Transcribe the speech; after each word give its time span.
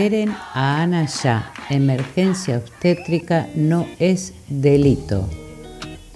Liberen 0.00 0.30
a 0.54 0.80
Ana 0.80 1.04
ya. 1.04 1.52
Emergencia 1.68 2.56
obstétrica 2.56 3.48
no 3.54 3.86
es 3.98 4.32
delito. 4.48 5.28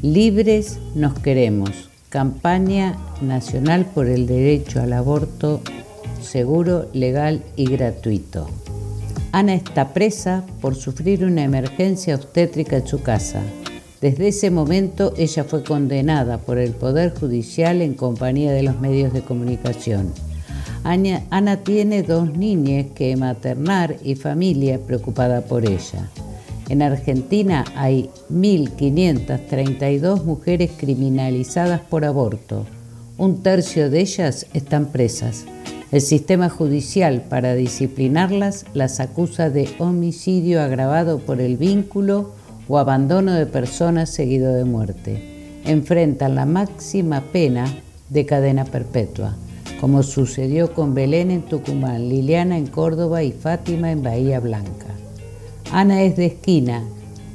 Libres 0.01 0.79
nos 0.95 1.19
queremos. 1.19 1.91
Campaña 2.09 2.97
Nacional 3.21 3.85
por 3.85 4.07
el 4.07 4.27
Derecho 4.27 4.81
al 4.81 4.95
Aborto 4.95 5.61
seguro, 6.23 6.89
legal 6.95 7.43
y 7.57 7.67
gratuito. 7.67 8.49
Ana 9.33 9.53
está 9.53 9.93
presa 9.93 10.47
por 10.63 10.77
sufrir 10.77 11.23
una 11.23 11.45
emergencia 11.45 12.15
obstétrica 12.15 12.79
en 12.79 12.87
su 12.87 13.03
casa. 13.03 13.43
Desde 14.01 14.29
ese 14.29 14.51
momento 14.51 15.13
ella 15.19 15.45
fue 15.45 15.63
condenada 15.63 16.39
por 16.39 16.57
el 16.57 16.71
Poder 16.71 17.13
Judicial 17.15 17.83
en 17.83 17.93
compañía 17.93 18.53
de 18.53 18.63
los 18.63 18.81
medios 18.81 19.13
de 19.13 19.21
comunicación. 19.21 20.11
Ana, 20.85 21.57
tiene 21.65 22.03
dos 22.03 22.37
niñas 22.37 22.89
que 22.95 23.17
maternar 23.17 23.97
y 24.05 24.17
familia 24.17 24.79
preocupada 24.79 25.41
por 25.41 25.65
ella. 25.65 26.11
En 26.69 26.83
Argentina 26.83 27.65
hay 27.75 28.11
1.532 28.31 30.23
mujeres 30.25 30.73
criminalizadas 30.77 31.81
por 31.81 32.05
aborto. 32.05 32.67
Un 33.17 33.43
tercio 33.43 33.89
de 33.89 34.01
ellas 34.01 34.47
están 34.53 34.93
presas. 34.93 35.47
El 35.91 36.03
sistema 36.03 36.51
judicial 36.51 37.23
para 37.31 37.55
disciplinarlas 37.55 38.67
las 38.75 39.01
acusa 39.01 39.49
de 39.49 39.71
homicidio 39.79 40.61
agravado 40.61 41.19
por 41.19 41.41
el 41.41 41.57
vínculo 41.57 42.33
o 42.69 42.77
abandono 42.77 43.33
de 43.33 43.47
personas 43.47 44.11
seguido 44.11 44.53
de 44.53 44.67
muerte. 44.67 45.63
Enfrentan 45.65 46.35
la 46.35 46.45
máxima 46.45 47.23
pena 47.23 47.75
de 48.11 48.27
cadena 48.27 48.67
perpetua 48.67 49.35
como 49.81 50.03
sucedió 50.03 50.73
con 50.73 50.95
Belén 50.95 51.31
en 51.31 51.43
Tucumán, 51.43 52.09
Liliana 52.09 52.59
en 52.59 52.67
Córdoba 52.67 53.23
y 53.23 53.33
Fátima 53.33 53.91
en 53.91 54.03
Bahía 54.03 54.41
Blanca. 54.41 54.87
Ana 55.73 56.03
es 56.03 56.17
de 56.17 56.27
esquina, 56.27 56.83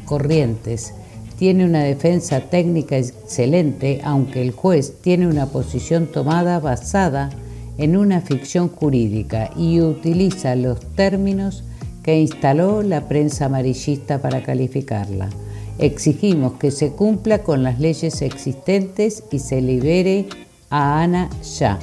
Corrientes, 0.06 0.94
tiene 1.40 1.64
una 1.64 1.84
defensa 1.84 2.42
técnica 2.42 2.98
excelente, 2.98 4.02
aunque 4.04 4.42
el 4.42 4.52
juez 4.52 4.96
tiene 5.02 5.26
una 5.26 5.46
posición 5.46 6.08
tomada 6.08 6.60
basada 6.60 7.30
en 7.78 7.96
una 7.96 8.20
ficción 8.20 8.68
jurídica 8.68 9.50
y 9.56 9.80
utiliza 9.80 10.56
los 10.56 10.82
términos 10.96 11.64
que 12.04 12.20
instaló 12.20 12.84
la 12.84 13.08
prensa 13.08 13.46
amarillista 13.46 14.22
para 14.22 14.44
calificarla. 14.44 15.30
Exigimos 15.78 16.54
que 16.54 16.72
se 16.72 16.92
cumpla 16.92 17.40
con 17.44 17.64
las 17.64 17.80
leyes 17.80 18.22
existentes 18.22 19.24
y 19.32 19.40
se 19.40 19.62
libere 19.62 20.28
a 20.70 21.02
Ana 21.02 21.30
ya. 21.58 21.80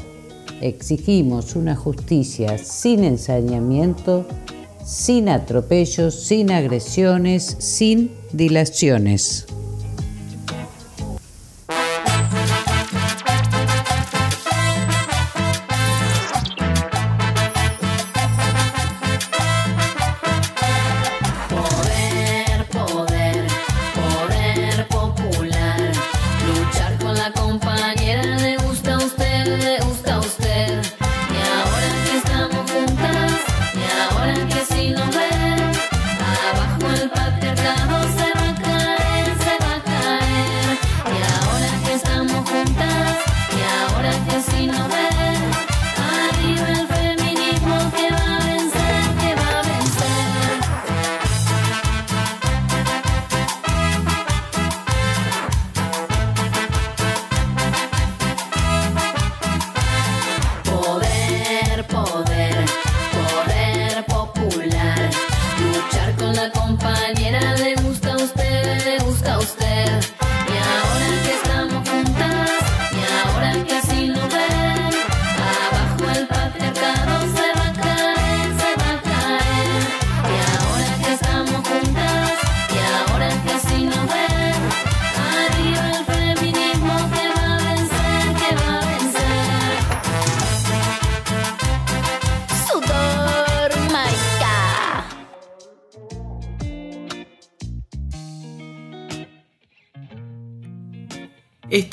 Exigimos 0.60 1.54
una 1.54 1.76
justicia 1.76 2.56
sin 2.58 3.04
ensañamiento, 3.04 4.26
sin 4.84 5.28
atropellos, 5.28 6.14
sin 6.14 6.50
agresiones, 6.50 7.56
sin 7.58 8.10
dilaciones. 8.32 9.46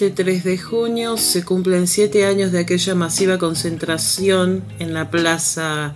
Este 0.04 0.26
3 0.26 0.44
de 0.44 0.58
junio 0.58 1.16
se 1.16 1.46
cumplen 1.46 1.88
siete 1.88 2.26
años 2.26 2.52
de 2.52 2.60
aquella 2.60 2.94
masiva 2.94 3.38
concentración 3.38 4.62
en 4.78 4.94
la 4.94 5.10
plaza 5.10 5.96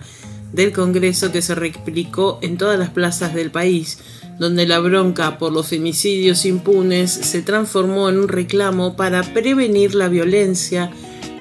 del 0.50 0.72
Congreso 0.72 1.30
que 1.30 1.42
se 1.42 1.54
replicó 1.54 2.38
en 2.40 2.56
todas 2.56 2.78
las 2.78 2.88
plazas 2.88 3.34
del 3.34 3.50
país, 3.50 3.98
donde 4.38 4.66
la 4.66 4.78
bronca 4.78 5.36
por 5.36 5.52
los 5.52 5.68
femicidios 5.68 6.46
impunes 6.46 7.10
se 7.10 7.42
transformó 7.42 8.08
en 8.08 8.16
un 8.16 8.28
reclamo 8.28 8.96
para 8.96 9.22
prevenir 9.22 9.94
la 9.94 10.08
violencia 10.08 10.90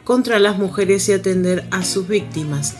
contra 0.03 0.37
las 0.37 0.57
mujeres 0.57 1.07
y 1.07 1.13
atender 1.13 1.65
a 1.71 1.85
sus 1.85 2.09
víctimas. 2.09 2.75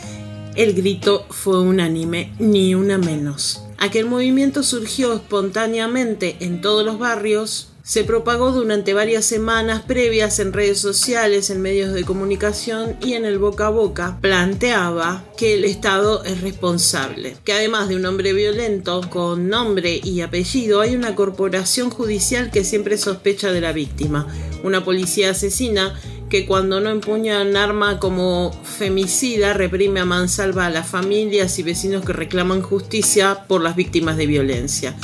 El 0.54 0.74
grito 0.74 1.24
fue 1.30 1.60
unánime, 1.60 2.34
ni 2.38 2.74
una 2.74 2.98
menos. 2.98 3.62
Aquel 3.78 4.04
movimiento 4.04 4.62
surgió 4.62 5.14
espontáneamente 5.14 6.36
en 6.40 6.60
todos 6.60 6.84
los 6.84 6.98
barrios, 6.98 7.67
se 7.88 8.04
propagó 8.04 8.52
durante 8.52 8.92
varias 8.92 9.24
semanas 9.24 9.80
previas 9.80 10.40
en 10.40 10.52
redes 10.52 10.78
sociales, 10.78 11.48
en 11.48 11.62
medios 11.62 11.94
de 11.94 12.04
comunicación 12.04 12.98
y 13.00 13.14
en 13.14 13.24
el 13.24 13.38
boca 13.38 13.68
a 13.68 13.70
boca. 13.70 14.18
Planteaba 14.20 15.24
que 15.38 15.54
el 15.54 15.64
Estado 15.64 16.22
es 16.24 16.42
responsable, 16.42 17.38
que 17.44 17.54
además 17.54 17.88
de 17.88 17.96
un 17.96 18.04
hombre 18.04 18.34
violento 18.34 19.00
con 19.08 19.48
nombre 19.48 20.02
y 20.04 20.20
apellido, 20.20 20.82
hay 20.82 20.94
una 20.94 21.14
corporación 21.14 21.88
judicial 21.88 22.50
que 22.50 22.62
siempre 22.62 22.98
sospecha 22.98 23.52
de 23.52 23.62
la 23.62 23.72
víctima, 23.72 24.26
una 24.62 24.84
policía 24.84 25.30
asesina 25.30 25.98
que 26.28 26.44
cuando 26.44 26.82
no 26.82 26.90
empuña 26.90 27.40
un 27.40 27.56
arma 27.56 27.98
como 27.98 28.52
femicida 28.64 29.54
reprime 29.54 30.00
a 30.00 30.04
mansalva 30.04 30.66
a 30.66 30.70
las 30.70 30.86
familias 30.86 31.58
y 31.58 31.62
vecinos 31.62 32.04
que 32.04 32.12
reclaman 32.12 32.60
justicia 32.60 33.46
por 33.48 33.62
las 33.62 33.76
víctimas 33.76 34.18
de 34.18 34.26
violencia 34.26 34.94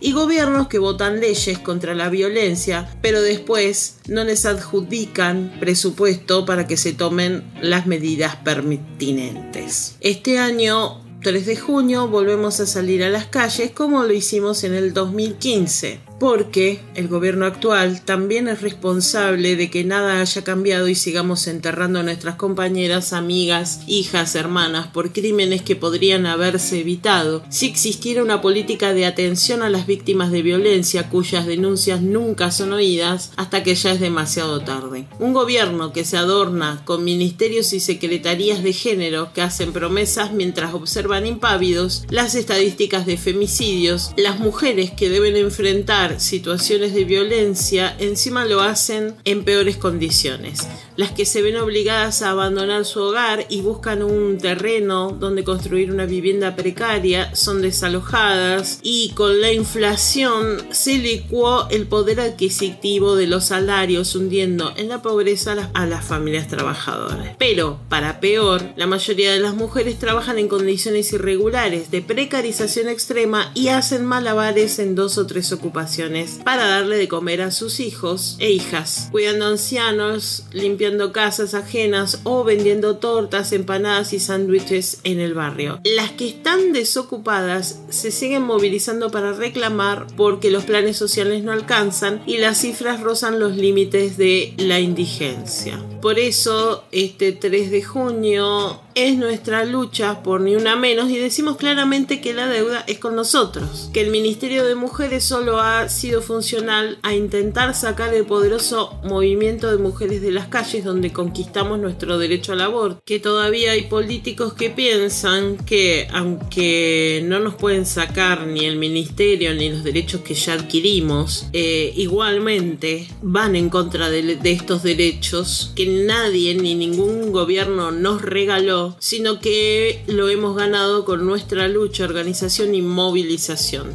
y 0.00 0.12
gobiernos 0.12 0.68
que 0.68 0.78
votan 0.78 1.20
leyes 1.20 1.58
contra 1.58 1.94
la 1.94 2.08
violencia, 2.08 2.88
pero 3.02 3.22
después 3.22 3.96
no 4.08 4.24
les 4.24 4.46
adjudican 4.46 5.52
presupuesto 5.60 6.44
para 6.44 6.66
que 6.66 6.76
se 6.76 6.92
tomen 6.92 7.44
las 7.60 7.86
medidas 7.86 8.36
pertinentes. 8.36 9.96
Este 10.00 10.38
año 10.38 11.02
3 11.22 11.46
de 11.46 11.56
junio 11.56 12.08
volvemos 12.08 12.60
a 12.60 12.66
salir 12.66 13.04
a 13.04 13.10
las 13.10 13.26
calles 13.26 13.70
como 13.72 14.02
lo 14.04 14.12
hicimos 14.12 14.64
en 14.64 14.74
el 14.74 14.94
2015 14.94 16.09
porque 16.20 16.80
el 16.94 17.08
gobierno 17.08 17.46
actual 17.46 18.02
también 18.02 18.46
es 18.46 18.60
responsable 18.60 19.56
de 19.56 19.70
que 19.70 19.84
nada 19.84 20.20
haya 20.20 20.44
cambiado 20.44 20.86
y 20.86 20.94
sigamos 20.94 21.46
enterrando 21.46 21.98
a 21.98 22.02
nuestras 22.02 22.36
compañeras, 22.36 23.14
amigas, 23.14 23.80
hijas, 23.86 24.34
hermanas 24.34 24.88
por 24.88 25.12
crímenes 25.12 25.62
que 25.62 25.76
podrían 25.76 26.26
haberse 26.26 26.80
evitado 26.80 27.42
si 27.48 27.66
existiera 27.66 28.22
una 28.22 28.42
política 28.42 28.92
de 28.92 29.06
atención 29.06 29.62
a 29.62 29.70
las 29.70 29.86
víctimas 29.86 30.30
de 30.30 30.42
violencia 30.42 31.08
cuyas 31.08 31.46
denuncias 31.46 32.02
nunca 32.02 32.50
son 32.50 32.74
oídas 32.74 33.32
hasta 33.36 33.62
que 33.62 33.74
ya 33.74 33.92
es 33.92 34.00
demasiado 34.00 34.60
tarde. 34.60 35.06
Un 35.18 35.32
gobierno 35.32 35.94
que 35.94 36.04
se 36.04 36.18
adorna 36.18 36.82
con 36.84 37.02
ministerios 37.02 37.72
y 37.72 37.80
secretarías 37.80 38.62
de 38.62 38.74
género 38.74 39.32
que 39.32 39.40
hacen 39.40 39.72
promesas 39.72 40.32
mientras 40.34 40.74
observan 40.74 41.26
impávidos 41.26 42.04
las 42.10 42.34
estadísticas 42.34 43.06
de 43.06 43.16
femicidios, 43.16 44.12
las 44.18 44.38
mujeres 44.38 44.90
que 44.90 45.08
deben 45.08 45.36
enfrentar 45.36 46.09
situaciones 46.18 46.94
de 46.94 47.04
violencia, 47.04 47.94
encima 47.98 48.44
lo 48.44 48.60
hacen 48.60 49.14
en 49.24 49.44
peores 49.44 49.76
condiciones. 49.76 50.66
Las 51.00 51.12
que 51.12 51.24
se 51.24 51.40
ven 51.40 51.56
obligadas 51.56 52.20
a 52.20 52.28
abandonar 52.28 52.84
su 52.84 53.00
hogar 53.00 53.46
y 53.48 53.62
buscan 53.62 54.02
un 54.02 54.36
terreno 54.36 55.16
donde 55.18 55.44
construir 55.44 55.90
una 55.90 56.04
vivienda 56.04 56.56
precaria 56.56 57.34
son 57.34 57.62
desalojadas 57.62 58.80
y 58.82 59.12
con 59.14 59.40
la 59.40 59.50
inflación 59.50 60.58
se 60.72 60.98
licuó 60.98 61.66
el 61.70 61.86
poder 61.86 62.20
adquisitivo 62.20 63.16
de 63.16 63.28
los 63.28 63.46
salarios 63.46 64.14
hundiendo 64.14 64.74
en 64.76 64.90
la 64.90 65.00
pobreza 65.00 65.70
a 65.72 65.86
las 65.86 66.04
familias 66.04 66.48
trabajadoras. 66.48 67.34
Pero, 67.38 67.80
para 67.88 68.20
peor, 68.20 68.62
la 68.76 68.86
mayoría 68.86 69.32
de 69.32 69.40
las 69.40 69.54
mujeres 69.54 69.98
trabajan 69.98 70.38
en 70.38 70.48
condiciones 70.48 71.14
irregulares 71.14 71.90
de 71.90 72.02
precarización 72.02 72.88
extrema 72.90 73.52
y 73.54 73.68
hacen 73.68 74.04
malabares 74.04 74.78
en 74.78 74.94
dos 74.94 75.16
o 75.16 75.26
tres 75.26 75.50
ocupaciones 75.50 76.40
para 76.44 76.66
darle 76.66 76.98
de 76.98 77.08
comer 77.08 77.40
a 77.40 77.52
sus 77.52 77.80
hijos 77.80 78.36
e 78.38 78.50
hijas, 78.50 79.08
cuidando 79.10 79.46
ancianos, 79.46 80.44
limpiando 80.52 80.89
casas 81.12 81.54
ajenas 81.54 82.20
o 82.24 82.44
vendiendo 82.44 82.96
tortas, 82.96 83.52
empanadas 83.52 84.12
y 84.12 84.20
sándwiches 84.20 85.00
en 85.04 85.20
el 85.20 85.34
barrio. 85.34 85.80
Las 85.84 86.10
que 86.12 86.28
están 86.28 86.72
desocupadas 86.72 87.80
se 87.88 88.10
siguen 88.10 88.42
movilizando 88.42 89.10
para 89.10 89.32
reclamar 89.32 90.06
porque 90.16 90.50
los 90.50 90.64
planes 90.64 90.96
sociales 90.96 91.42
no 91.42 91.52
alcanzan 91.52 92.22
y 92.26 92.38
las 92.38 92.58
cifras 92.58 93.00
rozan 93.00 93.40
los 93.40 93.56
límites 93.56 94.16
de 94.16 94.54
la 94.56 94.80
indigencia. 94.80 95.80
Por 96.00 96.18
eso, 96.18 96.84
este 96.92 97.32
3 97.32 97.70
de 97.70 97.82
junio 97.82 98.80
es 98.94 99.16
nuestra 99.16 99.64
lucha 99.64 100.22
por 100.22 100.40
ni 100.40 100.56
una 100.56 100.74
menos 100.74 101.10
y 101.10 101.18
decimos 101.18 101.56
claramente 101.56 102.20
que 102.20 102.32
la 102.32 102.46
deuda 102.46 102.84
es 102.86 102.98
con 102.98 103.14
nosotros, 103.14 103.90
que 103.92 104.00
el 104.00 104.10
Ministerio 104.10 104.64
de 104.64 104.74
Mujeres 104.74 105.24
solo 105.24 105.60
ha 105.60 105.88
sido 105.88 106.22
funcional 106.22 106.98
a 107.02 107.14
intentar 107.14 107.74
sacar 107.74 108.14
el 108.14 108.24
poderoso 108.24 108.98
movimiento 109.04 109.70
de 109.70 109.76
mujeres 109.76 110.22
de 110.22 110.30
las 110.30 110.48
calles 110.48 110.79
donde 110.84 111.12
conquistamos 111.12 111.78
nuestro 111.78 112.18
derecho 112.18 112.52
al 112.52 112.60
aborto, 112.60 113.02
que 113.04 113.18
todavía 113.18 113.72
hay 113.72 113.82
políticos 113.82 114.54
que 114.54 114.70
piensan 114.70 115.56
que 115.58 116.08
aunque 116.12 117.22
no 117.24 117.40
nos 117.40 117.54
pueden 117.54 117.86
sacar 117.86 118.46
ni 118.46 118.64
el 118.64 118.76
ministerio 118.76 119.54
ni 119.54 119.70
los 119.70 119.84
derechos 119.84 120.20
que 120.22 120.34
ya 120.34 120.54
adquirimos, 120.54 121.46
eh, 121.52 121.92
igualmente 121.96 123.08
van 123.22 123.56
en 123.56 123.68
contra 123.68 124.10
de, 124.10 124.36
de 124.36 124.52
estos 124.52 124.82
derechos 124.82 125.72
que 125.74 125.86
nadie 125.86 126.54
ni 126.54 126.74
ningún 126.74 127.32
gobierno 127.32 127.90
nos 127.90 128.22
regaló, 128.22 128.96
sino 128.98 129.40
que 129.40 130.02
lo 130.06 130.28
hemos 130.28 130.56
ganado 130.56 131.04
con 131.04 131.26
nuestra 131.26 131.68
lucha, 131.68 132.04
organización 132.04 132.74
y 132.74 132.82
movilización. 132.82 133.88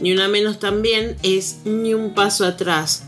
Ni 0.00 0.12
una 0.12 0.28
menos 0.28 0.60
también 0.60 1.16
es 1.22 1.60
ni 1.64 1.92
un 1.92 2.14
paso 2.14 2.44
atrás 2.44 3.07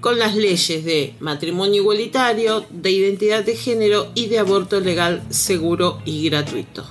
con 0.00 0.18
las 0.18 0.34
leyes 0.36 0.84
de 0.84 1.14
matrimonio 1.20 1.82
igualitario, 1.82 2.64
de 2.70 2.90
identidad 2.90 3.44
de 3.44 3.56
género 3.56 4.08
y 4.14 4.26
de 4.26 4.38
aborto 4.38 4.80
legal, 4.80 5.22
seguro 5.30 6.00
y 6.04 6.28
gratuito. 6.28 6.84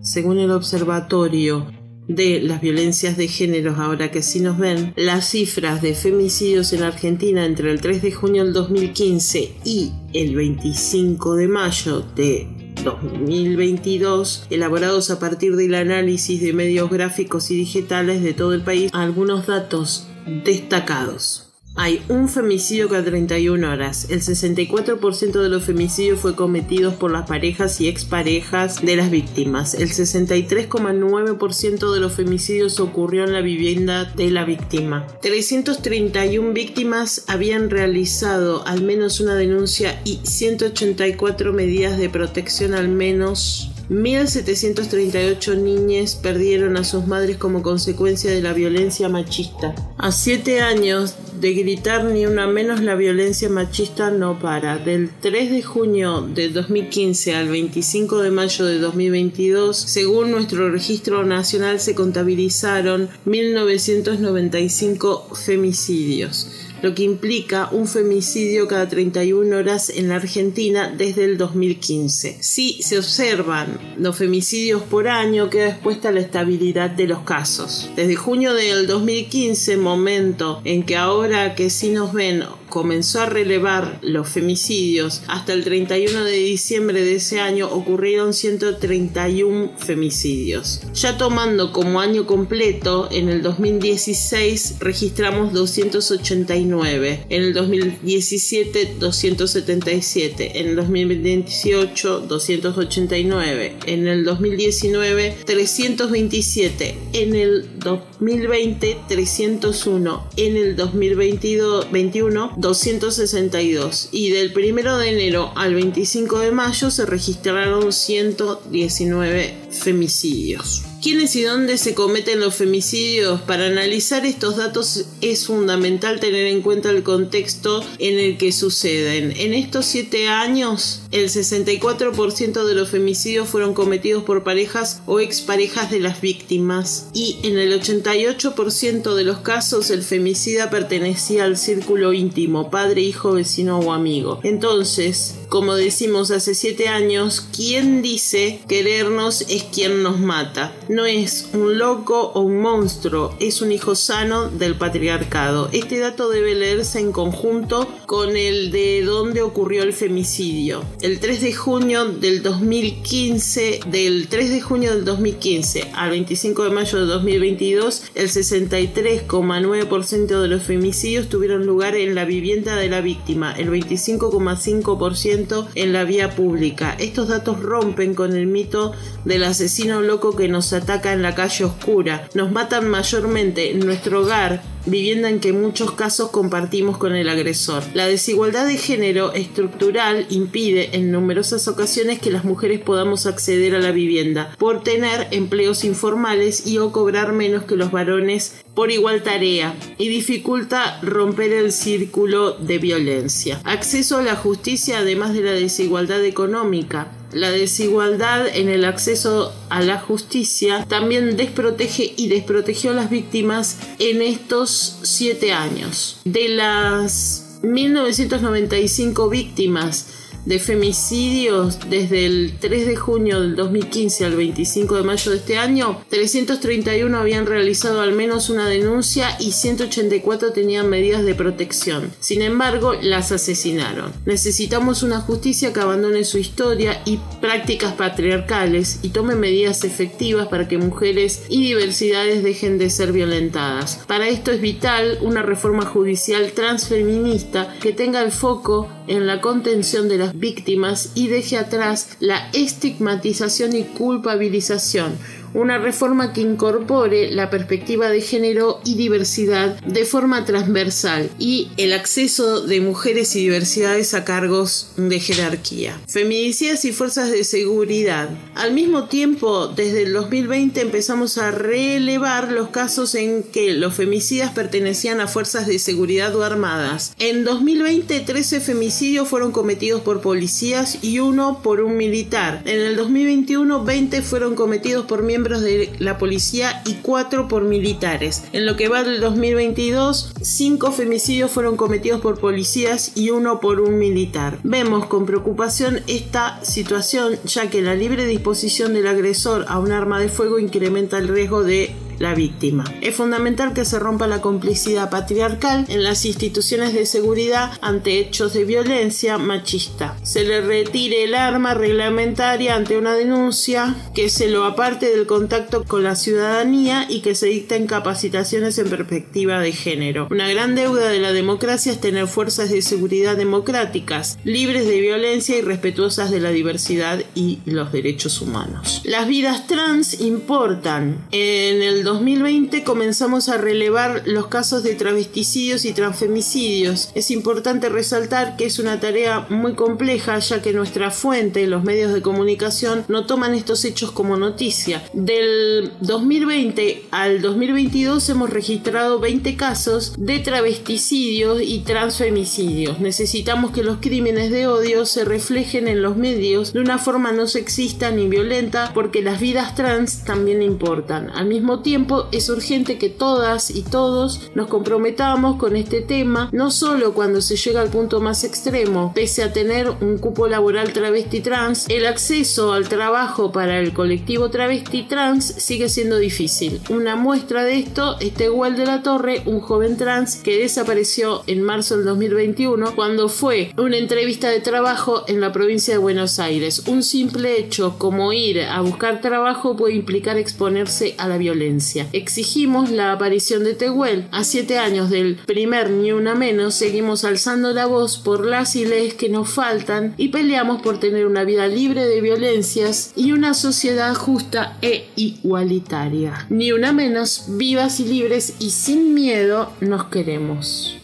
Según 0.00 0.38
el 0.38 0.50
Observatorio 0.50 1.66
de 2.08 2.40
las 2.40 2.60
violencias 2.60 3.16
de 3.16 3.28
género, 3.28 3.74
ahora 3.76 4.10
que 4.10 4.22
sí 4.22 4.40
nos 4.40 4.58
ven, 4.58 4.94
las 4.96 5.28
cifras 5.28 5.82
de 5.82 5.94
femicidios 5.94 6.72
en 6.72 6.82
Argentina 6.82 7.44
entre 7.44 7.70
el 7.70 7.80
3 7.80 8.02
de 8.02 8.12
junio 8.12 8.44
del 8.44 8.54
2015 8.54 9.52
y 9.64 9.92
el 10.14 10.34
25 10.34 11.36
de 11.36 11.48
mayo 11.48 12.04
de 12.16 12.48
2022, 12.82 14.46
elaborados 14.50 15.10
a 15.10 15.18
partir 15.18 15.56
del 15.56 15.74
análisis 15.74 16.40
de 16.40 16.52
medios 16.52 16.88
gráficos 16.88 17.50
y 17.50 17.56
digitales 17.56 18.22
de 18.22 18.32
todo 18.32 18.54
el 18.54 18.62
país, 18.62 18.90
algunos 18.94 19.46
datos 19.46 20.06
destacados. 20.44 21.47
Hay 21.80 22.02
un 22.08 22.28
femicidio 22.28 22.88
cada 22.88 23.04
31 23.04 23.70
horas. 23.70 24.10
El 24.10 24.20
64% 24.20 25.40
de 25.40 25.48
los 25.48 25.62
femicidios 25.62 26.18
fue 26.18 26.34
cometidos 26.34 26.94
por 26.94 27.12
las 27.12 27.28
parejas 27.28 27.80
y 27.80 27.86
exparejas 27.86 28.84
de 28.84 28.96
las 28.96 29.12
víctimas. 29.12 29.74
El 29.74 29.90
63,9% 29.90 31.94
de 31.94 32.00
los 32.00 32.14
femicidios 32.14 32.80
ocurrió 32.80 33.22
en 33.22 33.32
la 33.32 33.42
vivienda 33.42 34.06
de 34.06 34.32
la 34.32 34.44
víctima. 34.44 35.06
331 35.22 36.52
víctimas 36.52 37.22
habían 37.28 37.70
realizado 37.70 38.66
al 38.66 38.82
menos 38.82 39.20
una 39.20 39.36
denuncia 39.36 40.02
y 40.04 40.18
184 40.24 41.52
medidas 41.52 41.96
de 41.96 42.10
protección 42.10 42.74
al 42.74 42.88
menos 42.88 43.70
1.738 43.90 45.56
niñas 45.56 46.14
perdieron 46.14 46.76
a 46.76 46.84
sus 46.84 47.06
madres 47.06 47.38
como 47.38 47.62
consecuencia 47.62 48.30
de 48.30 48.42
la 48.42 48.52
violencia 48.52 49.08
machista. 49.08 49.74
A 49.96 50.12
siete 50.12 50.60
años 50.60 51.14
de 51.40 51.54
gritar 51.54 52.04
ni 52.04 52.26
una 52.26 52.46
menos 52.46 52.82
la 52.82 52.96
violencia 52.96 53.48
machista 53.48 54.10
no 54.10 54.38
para. 54.38 54.76
Del 54.76 55.08
3 55.20 55.50
de 55.50 55.62
junio 55.62 56.20
de 56.20 56.50
2015 56.50 57.34
al 57.34 57.48
25 57.48 58.22
de 58.22 58.30
mayo 58.30 58.66
de 58.66 58.78
2022, 58.78 59.74
según 59.76 60.32
nuestro 60.32 60.70
registro 60.70 61.24
nacional, 61.24 61.80
se 61.80 61.94
contabilizaron 61.94 63.08
1.995 63.24 65.34
femicidios 65.34 66.67
lo 66.82 66.94
que 66.94 67.02
implica 67.02 67.68
un 67.72 67.86
femicidio 67.86 68.68
cada 68.68 68.88
31 68.88 69.56
horas 69.56 69.90
en 69.90 70.08
la 70.08 70.16
Argentina 70.16 70.92
desde 70.96 71.24
el 71.24 71.38
2015. 71.38 72.38
Si 72.40 72.82
se 72.82 72.98
observan 72.98 73.78
los 73.98 74.16
femicidios 74.16 74.82
por 74.82 75.08
año, 75.08 75.50
queda 75.50 75.68
expuesta 75.68 76.12
la 76.12 76.20
estabilidad 76.20 76.90
de 76.90 77.06
los 77.06 77.20
casos. 77.20 77.90
Desde 77.96 78.14
junio 78.16 78.54
del 78.54 78.86
2015, 78.86 79.76
momento 79.76 80.60
en 80.64 80.84
que 80.84 80.96
ahora 80.96 81.54
que 81.54 81.70
sí 81.70 81.90
nos 81.90 82.12
ven 82.12 82.44
comenzó 82.68 83.20
a 83.20 83.26
relevar 83.26 83.98
los 84.02 84.28
femicidios, 84.28 85.22
hasta 85.26 85.52
el 85.52 85.64
31 85.64 86.24
de 86.24 86.36
diciembre 86.36 87.02
de 87.02 87.16
ese 87.16 87.40
año 87.40 87.68
ocurrieron 87.70 88.34
131 88.34 89.72
femicidios. 89.78 90.80
Ya 90.94 91.16
tomando 91.16 91.72
como 91.72 92.00
año 92.00 92.26
completo, 92.26 93.08
en 93.10 93.28
el 93.28 93.42
2016 93.42 94.76
registramos 94.80 95.52
289 95.52 96.28
229, 96.48 97.26
en 97.28 97.42
el 97.42 97.54
2017 97.54 98.96
277, 98.98 100.60
en 100.60 100.68
el 100.68 100.76
2028 100.76 102.20
289, 102.20 103.76
en 103.86 104.08
el 104.08 104.24
2019 104.24 105.36
327, 105.44 106.94
en 107.12 107.34
el 107.34 107.78
2020 107.78 108.98
301, 109.08 110.28
en 110.36 110.56
el 110.56 110.76
2021 110.76 112.54
262 112.58 114.08
y 114.10 114.30
del 114.30 114.52
1 114.52 114.98
de 114.98 115.08
enero 115.10 115.52
al 115.54 115.74
25 115.74 116.40
de 116.40 116.50
mayo 116.50 116.90
se 116.90 117.06
registraron 117.06 117.92
119 117.92 119.54
femicidios. 119.70 120.82
¿Quiénes 121.00 121.36
y 121.36 121.42
dónde 121.42 121.78
se 121.78 121.94
cometen 121.94 122.40
los 122.40 122.56
femicidios? 122.56 123.40
Para 123.42 123.66
analizar 123.66 124.26
estos 124.26 124.56
datos 124.56 125.04
es 125.20 125.46
fundamental 125.46 126.18
tener 126.18 126.48
en 126.48 126.60
cuenta 126.60 126.90
el 126.90 127.04
contexto 127.04 127.84
en 128.00 128.18
el 128.18 128.36
que 128.36 128.50
suceden. 128.50 129.32
En 129.36 129.54
estos 129.54 129.86
siete 129.86 130.26
años, 130.26 131.02
el 131.12 131.28
64% 131.28 132.64
de 132.64 132.74
los 132.74 132.88
femicidios 132.88 133.48
fueron 133.48 133.74
cometidos 133.74 134.24
por 134.24 134.42
parejas 134.42 135.00
o 135.06 135.20
exparejas 135.20 135.88
de 135.92 136.00
las 136.00 136.20
víctimas 136.20 137.06
y 137.14 137.38
en 137.44 137.58
el 137.58 137.80
88% 137.80 139.14
de 139.14 139.24
los 139.24 139.38
casos 139.38 139.90
el 139.90 140.02
femicida 140.02 140.68
pertenecía 140.68 141.44
al 141.44 141.56
círculo 141.56 142.12
íntimo, 142.12 142.70
padre, 142.72 143.02
hijo, 143.02 143.34
vecino 143.34 143.78
o 143.78 143.92
amigo. 143.92 144.40
Entonces, 144.42 145.36
como 145.48 145.74
decimos 145.74 146.30
hace 146.30 146.54
siete 146.54 146.88
años, 146.88 147.46
quien 147.54 148.02
dice 148.02 148.60
querernos 148.68 149.44
es 149.48 149.62
quien 149.64 150.02
nos 150.02 150.20
mata. 150.20 150.74
No 150.88 151.06
es 151.06 151.48
un 151.54 151.78
loco 151.78 152.32
o 152.34 152.40
un 152.40 152.60
monstruo, 152.60 153.34
es 153.40 153.62
un 153.62 153.72
hijo 153.72 153.94
sano 153.94 154.48
del 154.48 154.74
patriarcado. 154.74 155.70
Este 155.72 155.98
dato 155.98 156.28
debe 156.28 156.54
leerse 156.54 157.00
en 157.00 157.12
conjunto 157.12 157.88
con 158.06 158.36
el 158.36 158.70
de 158.70 159.02
dónde 159.02 159.40
ocurrió 159.42 159.82
el 159.82 159.92
femicidio. 159.92 160.82
El 161.00 161.20
3 161.20 161.40
de 161.40 161.54
junio 161.54 162.06
del 162.06 162.42
2015, 162.42 163.80
del 163.86 164.28
3 164.28 164.50
de 164.50 164.60
junio 164.60 164.94
del 164.94 165.04
2015 165.04 165.92
al 165.94 166.10
25 166.10 166.64
de 166.64 166.70
mayo 166.70 166.98
de 166.98 167.06
2022, 167.06 168.02
el 168.14 168.28
63,9% 168.28 170.40
de 170.40 170.48
los 170.48 170.62
femicidios 170.62 171.28
tuvieron 171.28 171.66
lugar 171.66 171.96
en 171.96 172.14
la 172.14 172.24
vivienda 172.24 172.76
de 172.76 172.88
la 172.88 173.00
víctima, 173.00 173.52
el 173.52 173.70
25,5% 173.70 175.37
en 175.74 175.92
la 175.92 176.04
vía 176.04 176.30
pública. 176.30 176.96
Estos 176.98 177.28
datos 177.28 177.60
rompen 177.60 178.14
con 178.14 178.34
el 178.34 178.46
mito 178.46 178.92
del 179.24 179.44
asesino 179.44 180.00
loco 180.00 180.34
que 180.34 180.48
nos 180.48 180.72
ataca 180.72 181.12
en 181.12 181.22
la 181.22 181.34
calle 181.34 181.64
oscura. 181.64 182.28
Nos 182.34 182.50
matan 182.50 182.88
mayormente 182.88 183.70
en 183.70 183.80
nuestro 183.80 184.22
hogar, 184.22 184.62
vivienda 184.86 185.28
en 185.28 185.40
que 185.40 185.50
en 185.50 185.60
muchos 185.60 185.92
casos 185.92 186.30
compartimos 186.30 186.98
con 186.98 187.14
el 187.14 187.28
agresor. 187.28 187.82
La 187.94 188.06
desigualdad 188.06 188.66
de 188.66 188.76
género 188.76 189.32
estructural 189.32 190.26
impide 190.30 190.96
en 190.96 191.10
numerosas 191.10 191.68
ocasiones 191.68 192.18
que 192.18 192.30
las 192.30 192.44
mujeres 192.44 192.80
podamos 192.80 193.26
acceder 193.26 193.74
a 193.74 193.80
la 193.80 193.92
vivienda 193.92 194.54
por 194.58 194.82
tener 194.82 195.28
empleos 195.30 195.84
informales 195.84 196.66
y 196.66 196.78
o 196.78 196.92
cobrar 196.92 197.32
menos 197.32 197.64
que 197.64 197.76
los 197.76 197.90
varones 197.90 198.64
por 198.74 198.90
igual 198.90 199.22
tarea 199.22 199.74
y 199.98 200.08
dificulta 200.08 201.00
romper 201.02 201.52
el 201.52 201.72
círculo 201.72 202.52
de 202.52 202.78
violencia. 202.78 203.60
Acceso 203.64 204.18
a 204.18 204.22
la 204.22 204.36
justicia 204.36 204.98
además 204.98 205.34
de 205.34 205.42
la 205.42 205.52
desigualdad 205.52 206.24
económica 206.24 207.17
la 207.32 207.50
desigualdad 207.50 208.46
en 208.48 208.68
el 208.68 208.84
acceso 208.84 209.52
a 209.68 209.80
la 209.80 209.98
justicia 209.98 210.84
también 210.88 211.36
desprotege 211.36 212.14
y 212.16 212.28
desprotegió 212.28 212.90
a 212.90 212.94
las 212.94 213.10
víctimas 213.10 213.78
en 213.98 214.22
estos 214.22 214.98
siete 215.02 215.52
años. 215.52 216.20
De 216.24 216.48
las 216.48 217.58
1995 217.62 219.28
víctimas 219.28 220.17
de 220.48 220.58
femicidios 220.58 221.78
desde 221.90 222.24
el 222.24 222.54
3 222.58 222.86
de 222.86 222.96
junio 222.96 223.42
del 223.42 223.54
2015 223.54 224.24
al 224.24 224.34
25 224.34 224.96
de 224.96 225.02
mayo 225.02 225.30
de 225.30 225.36
este 225.36 225.58
año, 225.58 226.00
331 226.08 227.18
habían 227.18 227.44
realizado 227.44 228.00
al 228.00 228.12
menos 228.12 228.48
una 228.48 228.66
denuncia 228.66 229.36
y 229.38 229.52
184 229.52 230.52
tenían 230.52 230.88
medidas 230.88 231.22
de 231.26 231.34
protección. 231.34 232.10
Sin 232.20 232.40
embargo, 232.40 232.94
las 232.94 233.30
asesinaron. 233.30 234.10
Necesitamos 234.24 235.02
una 235.02 235.20
justicia 235.20 235.74
que 235.74 235.80
abandone 235.80 236.24
su 236.24 236.38
historia 236.38 237.02
y 237.04 237.18
prácticas 237.42 237.92
patriarcales 237.92 239.00
y 239.02 239.10
tome 239.10 239.34
medidas 239.34 239.84
efectivas 239.84 240.48
para 240.48 240.66
que 240.66 240.78
mujeres 240.78 241.42
y 241.50 241.62
diversidades 241.62 242.42
dejen 242.42 242.78
de 242.78 242.88
ser 242.88 243.12
violentadas. 243.12 244.00
Para 244.06 244.28
esto 244.28 244.50
es 244.50 244.62
vital 244.62 245.18
una 245.20 245.42
reforma 245.42 245.84
judicial 245.84 246.52
transfeminista 246.52 247.74
que 247.82 247.92
tenga 247.92 248.22
el 248.22 248.32
foco 248.32 248.88
en 249.08 249.26
la 249.26 249.40
contención 249.40 250.08
de 250.08 250.18
las 250.18 250.37
víctimas 250.38 251.12
y 251.14 251.28
deje 251.28 251.56
atrás 251.56 252.16
la 252.20 252.50
estigmatización 252.52 253.76
y 253.76 253.84
culpabilización 253.84 255.18
una 255.54 255.78
reforma 255.78 256.32
que 256.32 256.40
incorpore 256.40 257.30
la 257.30 257.50
perspectiva 257.50 258.08
de 258.10 258.20
género 258.20 258.80
y 258.84 258.94
diversidad 258.94 259.80
de 259.80 260.04
forma 260.04 260.44
transversal 260.44 261.30
y 261.38 261.70
el 261.76 261.92
acceso 261.92 262.60
de 262.60 262.80
mujeres 262.80 263.34
y 263.36 263.40
diversidades 263.40 264.14
a 264.14 264.24
cargos 264.24 264.92
de 264.96 265.20
jerarquía. 265.20 265.98
Feminicidas 266.06 266.84
y 266.84 266.92
fuerzas 266.92 267.30
de 267.30 267.44
seguridad. 267.44 268.30
Al 268.54 268.72
mismo 268.72 269.04
tiempo, 269.04 269.68
desde 269.68 270.02
el 270.02 270.12
2020 270.12 270.80
empezamos 270.80 271.38
a 271.38 271.50
relevar 271.50 272.52
los 272.52 272.68
casos 272.68 273.14
en 273.14 273.42
que 273.42 273.72
los 273.72 273.94
femicidas 273.94 274.52
pertenecían 274.52 275.20
a 275.20 275.28
fuerzas 275.28 275.66
de 275.66 275.78
seguridad 275.78 276.34
o 276.36 276.42
armadas. 276.42 277.14
En 277.18 277.44
2020, 277.44 278.20
13 278.20 278.60
femicidios 278.60 279.28
fueron 279.28 279.52
cometidos 279.52 280.02
por 280.02 280.20
policías 280.20 280.98
y 281.02 281.20
uno 281.20 281.62
por 281.62 281.80
un 281.80 281.96
militar. 281.96 282.62
En 282.64 282.80
el 282.80 282.96
2021, 282.96 283.84
20 283.84 284.22
fueron 284.22 284.54
cometidos 284.54 285.06
por 285.06 285.22
miembros 285.22 285.37
de 285.42 285.92
la 285.98 286.18
policía 286.18 286.82
y 286.84 286.94
cuatro 286.94 287.48
por 287.48 287.62
militares. 287.62 288.44
En 288.52 288.66
lo 288.66 288.76
que 288.76 288.88
va 288.88 289.02
del 289.02 289.20
2022, 289.20 290.34
cinco 290.40 290.92
femicidios 290.92 291.50
fueron 291.50 291.76
cometidos 291.76 292.20
por 292.20 292.38
policías 292.38 293.12
y 293.14 293.30
uno 293.30 293.60
por 293.60 293.80
un 293.80 293.98
militar. 293.98 294.58
Vemos 294.64 295.06
con 295.06 295.26
preocupación 295.26 296.00
esta 296.06 296.62
situación 296.64 297.36
ya 297.44 297.70
que 297.70 297.82
la 297.82 297.94
libre 297.94 298.26
disposición 298.26 298.94
del 298.94 299.06
agresor 299.06 299.64
a 299.68 299.78
un 299.78 299.92
arma 299.92 300.20
de 300.20 300.28
fuego 300.28 300.58
incrementa 300.58 301.18
el 301.18 301.28
riesgo 301.28 301.62
de 301.62 301.94
la 302.18 302.34
víctima. 302.34 302.84
Es 303.00 303.14
fundamental 303.14 303.72
que 303.72 303.84
se 303.84 303.98
rompa 303.98 304.26
la 304.26 304.40
complicidad 304.40 305.10
patriarcal 305.10 305.84
en 305.88 306.02
las 306.02 306.24
instituciones 306.24 306.94
de 306.94 307.06
seguridad 307.06 307.72
ante 307.80 308.18
hechos 308.18 308.52
de 308.52 308.64
violencia 308.64 309.38
machista. 309.38 310.16
Se 310.22 310.44
le 310.44 310.60
retire 310.60 311.24
el 311.24 311.34
arma 311.34 311.74
reglamentaria 311.74 312.74
ante 312.74 312.96
una 312.96 313.14
denuncia, 313.14 313.94
que 314.14 314.28
se 314.30 314.48
lo 314.48 314.64
aparte 314.64 315.10
del 315.10 315.26
contacto 315.26 315.84
con 315.84 316.02
la 316.02 316.16
ciudadanía 316.16 317.06
y 317.08 317.20
que 317.20 317.34
se 317.34 317.46
dicten 317.46 317.86
capacitaciones 317.86 318.78
en 318.78 318.88
perspectiva 318.88 319.60
de 319.60 319.72
género. 319.72 320.28
Una 320.30 320.48
gran 320.48 320.74
deuda 320.74 321.08
de 321.08 321.20
la 321.20 321.32
democracia 321.32 321.92
es 321.92 322.00
tener 322.00 322.26
fuerzas 322.26 322.70
de 322.70 322.82
seguridad 322.82 323.36
democráticas, 323.36 324.38
libres 324.44 324.86
de 324.86 325.00
violencia 325.00 325.56
y 325.56 325.62
respetuosas 325.62 326.30
de 326.30 326.40
la 326.40 326.50
diversidad 326.50 327.22
y 327.34 327.58
los 327.64 327.92
derechos 327.92 328.40
humanos. 328.40 329.02
Las 329.04 329.28
vidas 329.28 329.66
trans 329.66 330.20
importan. 330.20 331.26
En 331.30 331.82
el 331.82 332.04
2020 332.08 332.84
comenzamos 332.84 333.50
a 333.50 333.58
relevar 333.58 334.22
los 334.24 334.46
casos 334.46 334.82
de 334.82 334.94
travesticidios 334.94 335.84
y 335.84 335.92
transfemicidios. 335.92 337.10
Es 337.14 337.30
importante 337.30 337.90
resaltar 337.90 338.56
que 338.56 338.64
es 338.64 338.78
una 338.78 338.98
tarea 338.98 339.44
muy 339.50 339.74
compleja 339.74 340.38
ya 340.38 340.62
que 340.62 340.72
nuestra 340.72 341.10
fuente, 341.10 341.66
los 341.66 341.84
medios 341.84 342.14
de 342.14 342.22
comunicación, 342.22 343.04
no 343.08 343.26
toman 343.26 343.52
estos 343.54 343.84
hechos 343.84 344.10
como 344.10 344.38
noticia. 344.38 345.02
Del 345.12 345.92
2020 346.00 347.08
al 347.10 347.42
2022 347.42 348.26
hemos 348.30 348.48
registrado 348.48 349.20
20 349.20 349.56
casos 349.56 350.14
de 350.16 350.38
travesticidios 350.38 351.60
y 351.60 351.80
transfemicidios. 351.80 353.00
Necesitamos 353.00 353.72
que 353.72 353.82
los 353.82 353.98
crímenes 353.98 354.50
de 354.50 354.66
odio 354.66 355.04
se 355.04 355.26
reflejen 355.26 355.88
en 355.88 356.00
los 356.00 356.16
medios 356.16 356.72
de 356.72 356.80
una 356.80 356.96
forma 356.96 357.32
no 357.32 357.46
sexista 357.46 358.10
ni 358.10 358.28
violenta 358.28 358.92
porque 358.94 359.20
las 359.20 359.40
vidas 359.40 359.74
trans 359.74 360.24
también 360.24 360.62
importan. 360.62 361.28
Al 361.34 361.46
mismo 361.46 361.80
tiempo, 361.80 361.97
es 362.30 362.48
urgente 362.48 362.96
que 362.96 363.08
todas 363.08 363.70
y 363.70 363.82
todos 363.82 364.50
nos 364.54 364.68
comprometamos 364.68 365.56
con 365.56 365.74
este 365.74 366.00
tema, 366.00 366.48
no 366.52 366.70
solo 366.70 367.12
cuando 367.12 367.40
se 367.40 367.56
llega 367.56 367.80
al 367.80 367.88
punto 367.88 368.20
más 368.20 368.44
extremo, 368.44 369.12
pese 369.14 369.42
a 369.42 369.52
tener 369.52 369.90
un 370.00 370.18
cupo 370.18 370.46
laboral 370.46 370.92
travesti 370.92 371.40
trans, 371.40 371.86
el 371.88 372.06
acceso 372.06 372.72
al 372.72 372.88
trabajo 372.88 373.50
para 373.50 373.80
el 373.80 373.92
colectivo 373.92 374.48
travesti 374.48 375.02
trans 375.04 375.44
sigue 375.44 375.88
siendo 375.88 376.18
difícil. 376.18 376.80
Una 376.88 377.16
muestra 377.16 377.64
de 377.64 377.78
esto 377.78 378.16
es 378.20 378.32
Tehuel 378.34 378.76
de 378.76 378.86
la 378.86 379.02
Torre, 379.02 379.42
un 379.46 379.60
joven 379.60 379.96
trans 379.96 380.36
que 380.36 380.58
desapareció 380.58 381.42
en 381.48 381.62
marzo 381.62 381.96
del 381.96 382.04
2021 382.04 382.94
cuando 382.94 383.28
fue 383.28 383.72
una 383.76 383.96
entrevista 383.96 384.50
de 384.50 384.60
trabajo 384.60 385.24
en 385.26 385.40
la 385.40 385.52
provincia 385.52 385.94
de 385.94 385.98
Buenos 385.98 386.38
Aires. 386.38 386.84
Un 386.86 387.02
simple 387.02 387.58
hecho 387.58 387.98
como 387.98 388.32
ir 388.32 388.62
a 388.62 388.80
buscar 388.82 389.20
trabajo 389.20 389.76
puede 389.76 389.94
implicar 389.94 390.36
exponerse 390.36 391.16
a 391.18 391.26
la 391.26 391.38
violencia. 391.38 391.87
Exigimos 392.12 392.90
la 392.90 393.12
aparición 393.12 393.64
de 393.64 393.74
Tehuel. 393.74 394.26
A 394.32 394.44
siete 394.44 394.78
años 394.78 395.10
del 395.10 395.36
primer 395.36 395.90
Ni 395.90 396.12
Una 396.12 396.34
Menos 396.34 396.74
seguimos 396.74 397.24
alzando 397.24 397.72
la 397.72 397.86
voz 397.86 398.18
por 398.18 398.44
las 398.44 398.76
y 398.76 398.88
que 399.18 399.28
nos 399.28 399.48
faltan 399.50 400.14
y 400.16 400.28
peleamos 400.28 400.82
por 400.82 400.98
tener 400.98 401.26
una 401.26 401.44
vida 401.44 401.66
libre 401.68 402.06
de 402.06 402.20
violencias 402.20 403.12
y 403.16 403.32
una 403.32 403.54
sociedad 403.54 404.14
justa 404.14 404.76
e 404.82 405.08
igualitaria. 405.16 406.46
Ni 406.48 406.72
una 406.72 406.92
menos, 406.92 407.44
vivas 407.48 408.00
y 408.00 408.04
libres 408.04 408.54
y 408.58 408.70
sin 408.70 409.14
miedo 409.14 409.72
nos 409.80 410.06
queremos. 410.06 410.98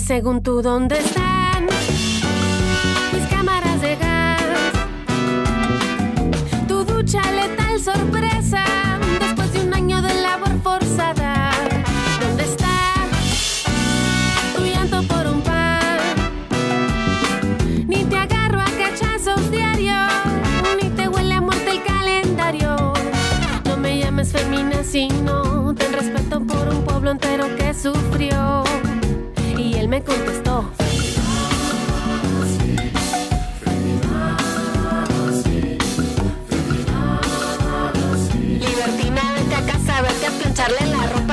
Según 0.00 0.42
tú 0.42 0.60
dónde 0.60 0.98
están 0.98 1.33
contestó. 30.04 30.70
Libertina, 38.60 39.22
vete 39.34 39.54
a 39.54 39.66
casa, 39.66 40.02
vete 40.02 40.26
a 40.26 40.30
plancharle 40.30 40.86
la 40.86 41.06
ropa 41.06 41.23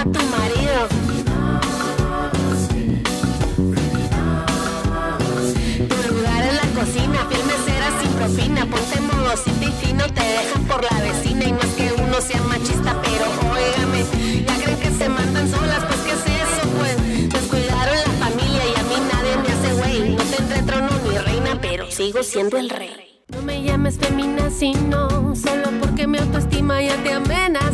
sigo 22.02 22.24
siendo 22.24 22.58
el 22.58 22.72
rey. 22.72 23.22
No 23.28 23.44
me 23.44 23.62
llames 23.62 24.00
femina 24.00 24.50
sino 24.50 25.36
solo 25.36 25.70
porque 25.80 26.08
mi 26.08 26.18
autoestima 26.18 26.82
ya 26.82 26.96
te 27.04 27.14
amenazó. 27.14 27.71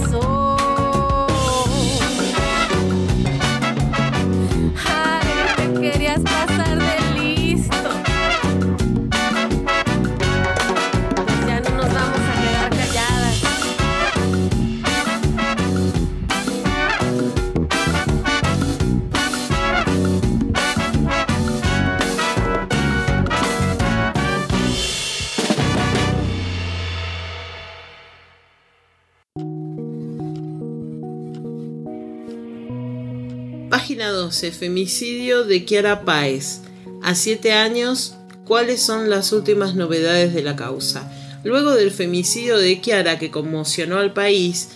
12. 34.12 34.52
Femicidio 34.52 35.44
de 35.44 35.66
Kiara 35.66 36.06
Páez. 36.06 36.62
A 37.04 37.16
siete 37.16 37.54
años, 37.54 38.16
¿cuáles 38.46 38.82
son 38.82 39.10
las 39.10 39.32
últimas 39.32 39.76
novedades 39.76 40.34
de 40.34 40.44
la 40.44 40.56
causa? 40.56 41.12
Luego 41.44 41.74
del 41.74 41.92
femicidio 41.92 42.58
de 42.58 42.82
Kiara 42.82 43.20
que 43.20 43.32
conmocionó 43.32 43.98
al 43.98 44.14
país, 44.14 44.70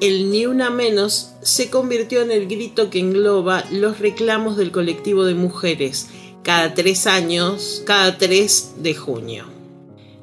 el 0.00 0.30
Ni 0.30 0.46
Una 0.46 0.70
Menos 0.70 1.32
se 1.42 1.70
convirtió 1.70 2.22
en 2.22 2.30
el 2.30 2.46
grito 2.48 2.90
que 2.90 3.00
engloba 3.00 3.64
los 3.70 3.98
reclamos 3.98 4.56
del 4.56 4.70
colectivo 4.70 5.24
de 5.24 5.34
mujeres 5.34 6.08
cada 6.46 6.74
tres 6.74 7.08
años, 7.08 7.82
cada 7.86 8.18
3 8.18 8.74
de 8.78 8.94
junio. 8.94 9.46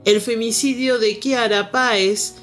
El 0.06 0.22
femicidio 0.22 0.98
de 0.98 1.20
Kiara 1.20 1.70
Páez 1.70 2.36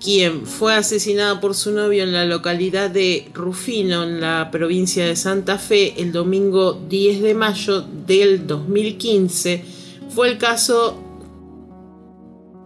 quien 0.00 0.46
fue 0.46 0.74
asesinada 0.74 1.40
por 1.40 1.54
su 1.54 1.72
novio 1.72 2.04
en 2.04 2.12
la 2.12 2.24
localidad 2.24 2.90
de 2.90 3.28
Rufino, 3.34 4.04
en 4.04 4.20
la 4.20 4.50
provincia 4.50 5.06
de 5.06 5.16
Santa 5.16 5.58
Fe, 5.58 6.00
el 6.00 6.12
domingo 6.12 6.80
10 6.88 7.22
de 7.22 7.34
mayo 7.34 7.80
del 7.80 8.46
2015, 8.46 9.64
fue 10.14 10.28
el 10.28 10.38
caso 10.38 10.96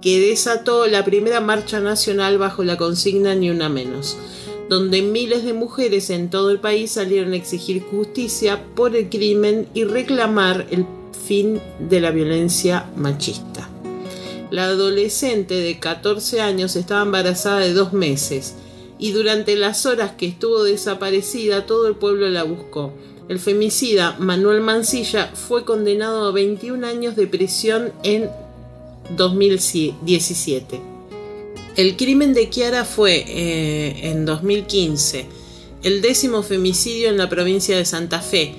que 0.02 0.20
desató 0.20 0.86
la 0.86 1.04
primera 1.04 1.40
marcha 1.40 1.80
nacional 1.80 2.36
bajo 2.36 2.64
la 2.64 2.76
consigna 2.76 3.34
Ni 3.34 3.50
una 3.50 3.68
menos, 3.68 4.18
donde 4.68 5.00
miles 5.00 5.44
de 5.44 5.54
mujeres 5.54 6.10
en 6.10 6.28
todo 6.28 6.50
el 6.50 6.58
país 6.58 6.90
salieron 6.90 7.32
a 7.32 7.36
exigir 7.36 7.82
justicia 7.82 8.62
por 8.74 8.94
el 8.94 9.08
crimen 9.08 9.68
y 9.72 9.84
reclamar 9.84 10.66
el 10.70 10.86
fin 11.26 11.60
de 11.78 12.00
la 12.00 12.10
violencia 12.10 12.90
machista. 12.96 13.71
La 14.52 14.64
adolescente 14.66 15.54
de 15.54 15.78
14 15.78 16.42
años 16.42 16.76
estaba 16.76 17.00
embarazada 17.00 17.60
de 17.60 17.72
dos 17.72 17.94
meses 17.94 18.52
y 18.98 19.12
durante 19.12 19.56
las 19.56 19.86
horas 19.86 20.12
que 20.12 20.26
estuvo 20.26 20.62
desaparecida 20.62 21.64
todo 21.64 21.88
el 21.88 21.94
pueblo 21.94 22.28
la 22.28 22.42
buscó. 22.42 22.92
El 23.30 23.38
femicida 23.38 24.14
Manuel 24.18 24.60
Mancilla 24.60 25.32
fue 25.32 25.64
condenado 25.64 26.26
a 26.26 26.32
21 26.32 26.86
años 26.86 27.16
de 27.16 27.26
prisión 27.26 27.94
en 28.02 28.28
2017. 29.16 30.82
El 31.78 31.96
crimen 31.96 32.34
de 32.34 32.50
Kiara 32.50 32.84
fue 32.84 33.24
eh, 33.26 34.10
en 34.10 34.26
2015 34.26 35.24
el 35.82 36.02
décimo 36.02 36.42
femicidio 36.42 37.08
en 37.08 37.16
la 37.16 37.30
provincia 37.30 37.74
de 37.74 37.86
Santa 37.86 38.20
Fe, 38.20 38.56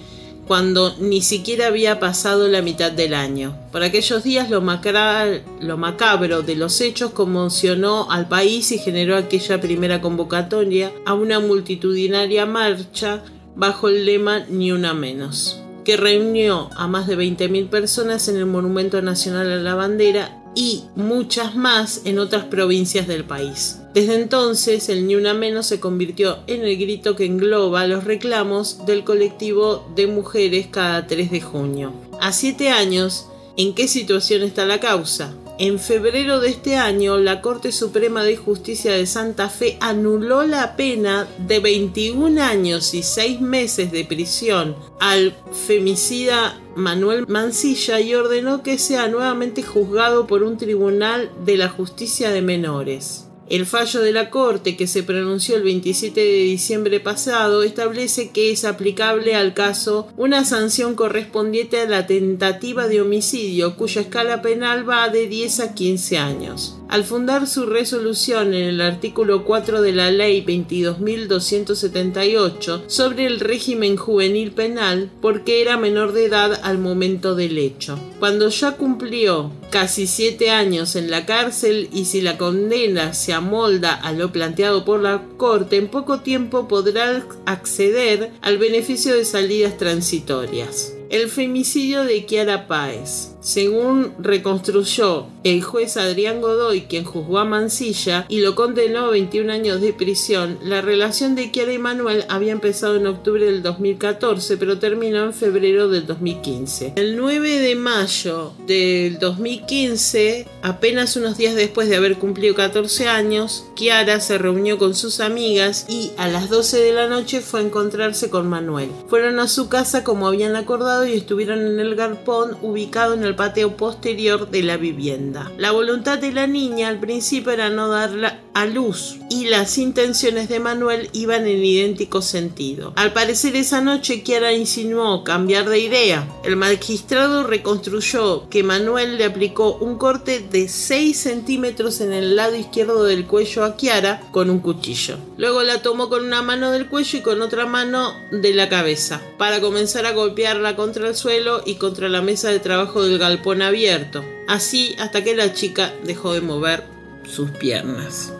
cuando 0.47 0.95
ni 0.99 1.21
siquiera 1.21 1.67
había 1.67 1.99
pasado 1.99 2.47
la 2.47 2.62
mitad 2.62 2.91
del 2.91 3.13
año. 3.13 3.56
Por 3.71 3.84
aquellos 3.84 4.23
días 4.23 4.49
lo, 4.49 4.62
lo, 4.62 5.77
macabro 5.77 6.41
de 6.41 6.56
los 6.56 6.82
hechos 6.82 7.12
conmocionó 7.12 8.12
al 8.12 8.27
país 8.27 8.71
y 8.71 8.77
generó 8.77 9.15
aquella 9.15 9.62
primera 9.62 10.01
convocatoria 10.01 10.91
a 11.06 11.13
una 11.13 11.39
multitudinaria 11.39 12.45
marcha 12.45 13.23
bajo 13.56 13.88
el 13.88 14.06
lema 14.06 14.45
Ni 14.49 14.71
una 14.71 14.93
menos, 14.93 15.62
que 15.86 15.95
reunió 15.95 16.69
a 16.75 16.88
más 16.88 17.08
de 17.08 17.17
20.000 17.17 17.69
personas 17.69 18.27
en 18.27 18.38
el 18.38 18.45
Monumento 18.45 19.01
Nacional 19.01 19.51
a 19.51 19.58
la 19.58 19.75
Bandera 19.75 20.42
y 20.55 20.83
muchas 20.95 21.55
más 21.55 22.01
en 22.05 22.19
otras 22.19 22.45
provincias 22.45 23.07
del 23.07 23.25
país. 23.25 23.79
Desde 23.93 24.15
entonces, 24.15 24.89
el 24.89 25.05
Ni 25.05 25.15
Una 25.15 25.33
Menos 25.33 25.67
se 25.67 25.79
convirtió 25.79 26.39
en 26.47 26.63
el 26.63 26.77
grito 26.77 27.15
que 27.15 27.25
engloba 27.25 27.85
los 27.87 28.03
reclamos 28.03 28.85
del 28.85 29.03
colectivo 29.03 29.87
de 29.95 30.07
mujeres 30.07 30.67
cada 30.67 31.05
3 31.05 31.31
de 31.31 31.41
junio. 31.41 31.93
A 32.19 32.31
siete 32.31 32.69
años, 32.69 33.27
¿en 33.57 33.75
qué 33.75 33.87
situación 33.87 34.41
está 34.43 34.65
la 34.65 34.79
causa? 34.79 35.35
En 35.59 35.77
febrero 35.77 36.39
de 36.39 36.49
este 36.49 36.77
año, 36.77 37.17
la 37.17 37.41
Corte 37.41 37.71
Suprema 37.71 38.23
de 38.23 38.35
Justicia 38.35 38.93
de 38.93 39.05
Santa 39.05 39.49
Fe 39.49 39.77
anuló 39.81 40.43
la 40.43 40.75
pena 40.75 41.27
de 41.37 41.59
21 41.59 42.41
años 42.41 42.95
y 42.95 43.03
6 43.03 43.39
meses 43.39 43.91
de 43.91 44.03
prisión 44.03 44.75
al 44.99 45.35
femicida 45.67 46.59
Manuel 46.75 47.27
Mancilla 47.27 47.99
y 47.99 48.15
ordenó 48.15 48.63
que 48.63 48.79
sea 48.79 49.07
nuevamente 49.07 49.61
juzgado 49.61 50.25
por 50.25 50.41
un 50.41 50.57
tribunal 50.57 51.31
de 51.45 51.57
la 51.57 51.69
justicia 51.69 52.31
de 52.31 52.41
menores. 52.41 53.27
El 53.49 53.65
fallo 53.65 53.99
de 53.99 54.13
la 54.13 54.29
Corte, 54.29 54.77
que 54.77 54.88
se 54.88 55.03
pronunció 55.03 55.58
el 55.58 55.63
27 55.63 56.19
de 56.19 56.43
diciembre 56.43 56.99
pasado, 56.99 57.63
establece 57.63 58.32
que 58.32 58.51
es 58.51 58.63
aplicable 58.63 59.36
al 59.36 59.53
caso 59.53 60.08
una 60.15 60.45
sanción 60.45 60.95
correspondiente 60.95 61.82
a 61.82 61.88
la 61.88 62.08
tentativa 62.08 62.88
de 62.88 63.01
homicidio, 63.01 63.75
cuya 63.75 64.01
escala 64.01 64.41
penal 64.41 64.89
va 64.89 65.10
de 65.10 65.27
10 65.27 65.60
a 65.60 65.73
15 65.73 66.17
años. 66.17 66.77
Al 66.93 67.03
fundar 67.06 67.47
su 67.47 67.65
resolución 67.65 68.53
en 68.53 68.65
el 68.65 68.79
artículo 68.79 69.45
4 69.45 69.82
de 69.82 69.93
la 69.93 70.12
Ley 70.12 70.45
22.278 70.45 72.84
sobre 72.86 73.25
el 73.25 73.39
régimen 73.39 73.97
juvenil 73.97 74.51
penal, 74.51 75.10
porque 75.19 75.63
era 75.63 75.75
menor 75.75 76.13
de 76.13 76.25
edad 76.25 76.60
al 76.62 76.77
momento 76.77 77.34
del 77.34 77.58
hecho. 77.58 77.97
Cuando 78.19 78.49
ya 78.49 78.73
cumplió 78.73 79.51
casi 79.71 80.06
siete 80.06 80.51
años 80.51 80.95
en 80.95 81.10
la 81.10 81.25
cárcel 81.25 81.89
y 81.91 82.06
si 82.06 82.21
la 82.21 82.38
condena 82.38 83.15
se 83.15 83.34
amolda 83.34 83.95
a 83.95 84.12
lo 84.12 84.32
planteado 84.32 84.86
por 84.86 84.99
la 84.99 85.23
Corte, 85.38 85.77
en 85.77 85.88
poco 85.88 86.19
tiempo 86.19 86.67
podrá 86.67 87.25
acceder 87.47 88.34
al 88.43 88.60
beneficio 88.60 89.15
de 89.15 89.25
salidas 89.25 89.79
transitorias. 89.79 90.93
El 91.10 91.29
femicidio 91.29 92.03
de 92.03 92.27
Kiara 92.27 92.67
Páez. 92.67 93.33
Según 93.43 94.13
reconstruyó 94.19 95.27
el 95.43 95.62
juez 95.62 95.97
Adrián 95.97 96.39
Godoy, 96.39 96.84
quien 96.84 97.03
juzgó 97.03 97.39
a 97.39 97.43
Mancilla 97.43 98.25
y 98.29 98.39
lo 98.39 98.56
condenó 98.56 99.08
a 99.08 99.10
21 99.10 99.51
años 99.51 99.82
de 99.82 99.91
prisión, 99.91 100.58
la 100.63 100.79
relación 100.79 101.36
de 101.36 101.51
Kiara 101.51 101.73
y 101.73 101.77
Manuel 101.77 102.23
había 102.29 102.53
empezado 102.53 102.95
en 102.95 103.06
octubre 103.06 103.45
del 103.45 103.62
2014, 103.62 104.56
pero 104.56 104.79
terminó 104.79 105.25
en 105.25 105.34
febrero 105.34 105.89
del 105.89 106.08
2015. 106.08 106.93
El 106.95 107.17
9 107.17 107.60
de 107.60 107.75
mayo 107.75 108.53
del 108.65 109.19
2015, 109.19 110.47
apenas 110.62 111.17
unos 111.17 111.36
días 111.36 111.56
después 111.56 111.89
de 111.89 111.97
haber 111.97 112.19
cumplido 112.19 112.56
14 112.56 113.10
años, 113.10 113.65
Kiara 113.75 114.21
se 114.21 114.38
reunió 114.38 114.77
con 114.77 114.95
sus 114.95 115.19
amigas 115.19 115.86
y 115.89 116.12
a 116.15 116.29
las 116.29 116.49
12 116.49 116.77
de 116.82 116.93
la 116.93 117.10
noche 117.10 117.41
fue 117.41 117.60
a 117.60 117.63
encontrarse 117.63 118.29
con 118.29 118.47
Manuel. 118.47 118.89
Fueron 119.10 119.41
a 119.41 119.49
su 119.49 119.67
casa 119.67 120.06
como 120.06 120.27
habían 120.27 120.56
acordado 120.56 121.06
y 121.06 121.12
estuvieron 121.12 121.60
en 121.60 121.82
el 121.82 121.95
garpón 121.95 122.56
ubicado 122.62 123.13
en 123.15 123.25
el 123.25 123.33
patio 123.36 123.76
posterior 123.78 124.50
de 124.50 124.63
la 124.63 124.78
vivienda. 124.78 125.52
La 125.58 125.72
voluntad 125.72 126.19
de 126.19 126.32
la 126.32 126.48
niña 126.48 126.88
al 126.88 127.00
principio 127.00 127.52
era 127.52 127.69
no 127.69 127.88
darla 127.89 128.39
a 128.53 128.65
luz 128.65 129.17
y 129.29 129.45
las 129.45 129.77
intenciones 129.77 130.49
de 130.49 130.59
Manuel 130.59 131.09
iban 131.13 131.47
en 131.47 131.63
idéntico 131.63 132.21
sentido. 132.21 132.93
Al 132.95 133.13
parecer 133.13 133.55
esa 133.55 133.81
noche 133.81 134.23
Kiara 134.23 134.53
insinuó 134.53 135.23
cambiar 135.23 135.69
de 135.69 135.79
idea. 135.79 136.27
El 136.43 136.55
magistrado 136.55 137.43
reconstruyó 137.43 138.49
que 138.49 138.63
Manuel 138.63 139.17
le 139.17 139.25
aplicó 139.25 139.75
un 139.75 139.97
corte 139.97 140.39
de 140.39 140.67
6 140.67 141.17
centímetros 141.17 142.01
en 142.01 142.13
el 142.13 142.35
lado 142.35 142.55
izquierdo 142.55 143.03
del 143.03 143.25
cuello 143.25 143.63
a 143.63 143.75
Kiara 143.75 144.21
con 144.31 144.49
un 144.49 144.59
cuchillo. 144.59 145.17
Luego 145.37 145.63
la 145.63 145.81
tomó 145.81 146.09
con 146.09 146.25
una 146.25 146.41
mano 146.41 146.71
del 146.71 146.87
cuello 146.87 147.19
y 147.19 147.21
con 147.21 147.41
otra 147.41 147.65
mano 147.65 148.13
de 148.31 148.53
la 148.53 148.69
cabeza 148.69 149.21
para 149.37 149.61
comenzar 149.61 150.05
a 150.05 150.11
golpearla 150.11 150.75
contra 150.75 151.07
el 151.07 151.15
suelo 151.15 151.63
y 151.65 151.75
contra 151.75 152.09
la 152.09 152.21
mesa 152.21 152.49
de 152.49 152.59
trabajo 152.59 153.03
del 153.03 153.17
galpón 153.17 153.61
abierto, 153.61 154.23
así 154.47 154.95
hasta 154.99 155.23
que 155.23 155.35
la 155.35 155.53
chica 155.53 155.93
dejó 156.03 156.33
de 156.33 156.41
mover 156.41 156.83
sus 157.25 157.49
piernas. 157.51 158.33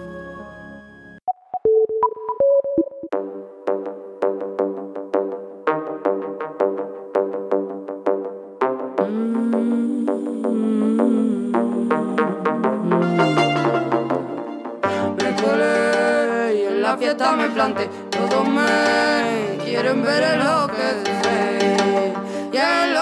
Planté, 17.64 17.90
todos 18.10 18.46
me 18.46 19.58
quieren 19.64 20.04
ver 20.04 20.38
lo 20.38 20.68
que 20.68 20.90
sé, 21.22 22.14
y 22.52 22.58
en 22.58 22.94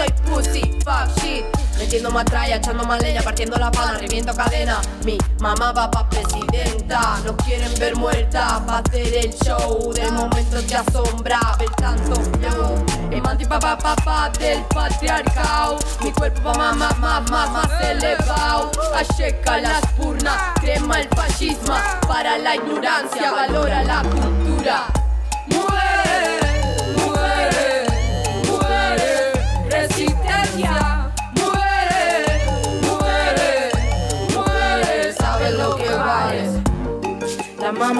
soy 0.00 0.12
pussy, 0.26 0.62
fuck 0.84 1.08
shit. 1.20 1.44
Metiendo 1.78 2.10
matralla, 2.10 2.56
echando 2.56 2.84
más 2.84 3.02
leña, 3.02 3.22
partiendo 3.22 3.56
la 3.56 3.70
pana, 3.70 3.98
reviento 3.98 4.34
cadena. 4.34 4.80
Mi 5.04 5.18
mamá 5.40 5.72
va 5.72 5.90
pa' 5.90 6.08
presidenta, 6.08 7.18
no 7.24 7.36
quieren 7.36 7.72
ver 7.78 7.96
muerta 7.96 8.62
pa' 8.66 8.78
hacer 8.78 9.14
el 9.14 9.32
show. 9.32 9.92
De 9.92 10.10
momento 10.10 10.62
te 10.62 10.76
asombra 10.76 11.40
ver 11.58 11.70
tanto 11.70 12.14
flow. 12.14 12.84
Emanti 13.10 13.44
pa 13.44 13.58
pa 13.58 13.76
pa 13.76 14.30
del 14.38 14.62
patriarcado. 14.64 15.78
Mi 16.02 16.12
cuerpo 16.12 16.52
va 16.52 16.72
más, 16.72 16.98
más, 16.98 17.30
más, 17.30 17.30
más, 17.30 17.50
más 17.50 17.80
elevado. 17.82 18.70
Acheca 18.94 19.58
las 19.58 19.86
purnas, 19.96 20.36
crema 20.60 21.00
el 21.00 21.08
fascismo. 21.08 21.74
Para 22.06 22.38
la 22.38 22.56
ignorancia, 22.56 23.32
valora 23.32 23.82
la 23.82 24.02
cultura. 24.02 24.99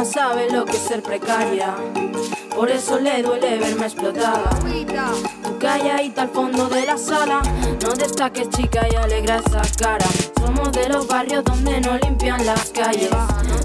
Mamá 0.00 0.12
sabe 0.12 0.50
lo 0.50 0.64
que 0.64 0.78
es 0.78 0.82
ser 0.82 1.02
precaria. 1.02 1.74
Por 2.56 2.70
eso 2.70 2.98
le 2.98 3.22
duele 3.22 3.58
verme 3.58 3.84
explotada. 3.84 4.48
Tú 5.44 5.58
calladita 5.58 6.22
al 6.22 6.30
fondo 6.30 6.70
de 6.70 6.86
la 6.86 6.96
sala. 6.96 7.42
No 7.82 7.92
destaques, 7.92 8.48
chica, 8.48 8.86
y 8.90 8.96
alegra 8.96 9.42
esa 9.44 9.60
cara. 9.78 10.06
Somos 10.40 10.72
de 10.72 10.88
los 10.88 11.06
barrios 11.06 11.44
donde 11.44 11.82
no 11.82 11.98
limpian 11.98 12.46
las 12.46 12.70
calles. 12.70 13.10